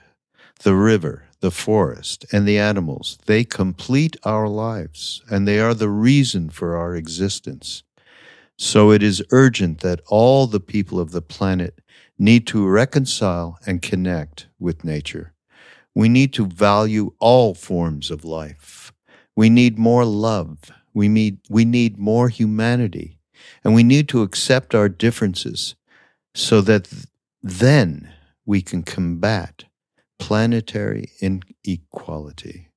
[0.62, 5.90] The river, the forest, and the animals, they complete our lives, and they are the
[5.90, 7.82] reason for our existence.
[8.56, 11.82] So it is urgent that all the people of the planet
[12.18, 15.34] need to reconcile and connect with nature.
[15.94, 18.94] We need to value all forms of life.
[19.36, 20.72] We need more love.
[20.94, 23.18] We need, we need more humanity.
[23.62, 25.74] And we need to accept our differences
[26.34, 26.88] so that
[27.42, 28.14] then
[28.46, 29.64] we can combat
[30.18, 32.68] planetary inequality.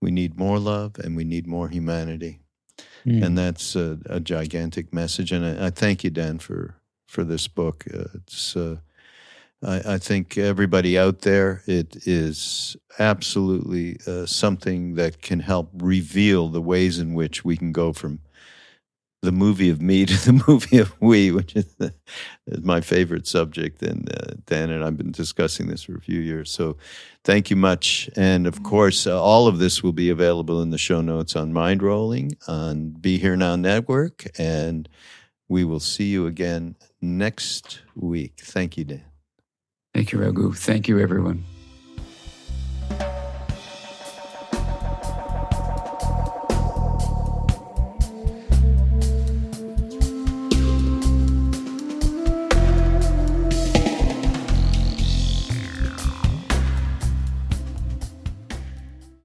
[0.00, 2.40] We need more love and we need more humanity.
[3.06, 3.24] Mm.
[3.24, 5.32] And that's a, a, gigantic message.
[5.32, 7.84] And I, I, thank you, Dan, for, for this book.
[7.92, 8.76] Uh, it's, uh,
[9.62, 16.48] I, I, think everybody out there, it is absolutely uh, something that can help reveal
[16.48, 18.20] the ways in which we can go from
[19.22, 21.94] the movie of me to the movie of we, which is, the,
[22.46, 23.82] is my favorite subject.
[23.82, 26.50] And uh, Dan and I've been discussing this for a few years.
[26.50, 26.76] So
[27.24, 28.10] thank you much.
[28.16, 31.52] And of course, uh, all of this will be available in the show notes on
[31.52, 34.26] Mindrolling on Be Here Now Network.
[34.38, 34.88] And
[35.48, 38.40] we will see you again next week.
[38.40, 39.04] Thank you, Dan.
[39.94, 40.52] Thank you, Raghu.
[40.52, 41.44] Thank you, everyone.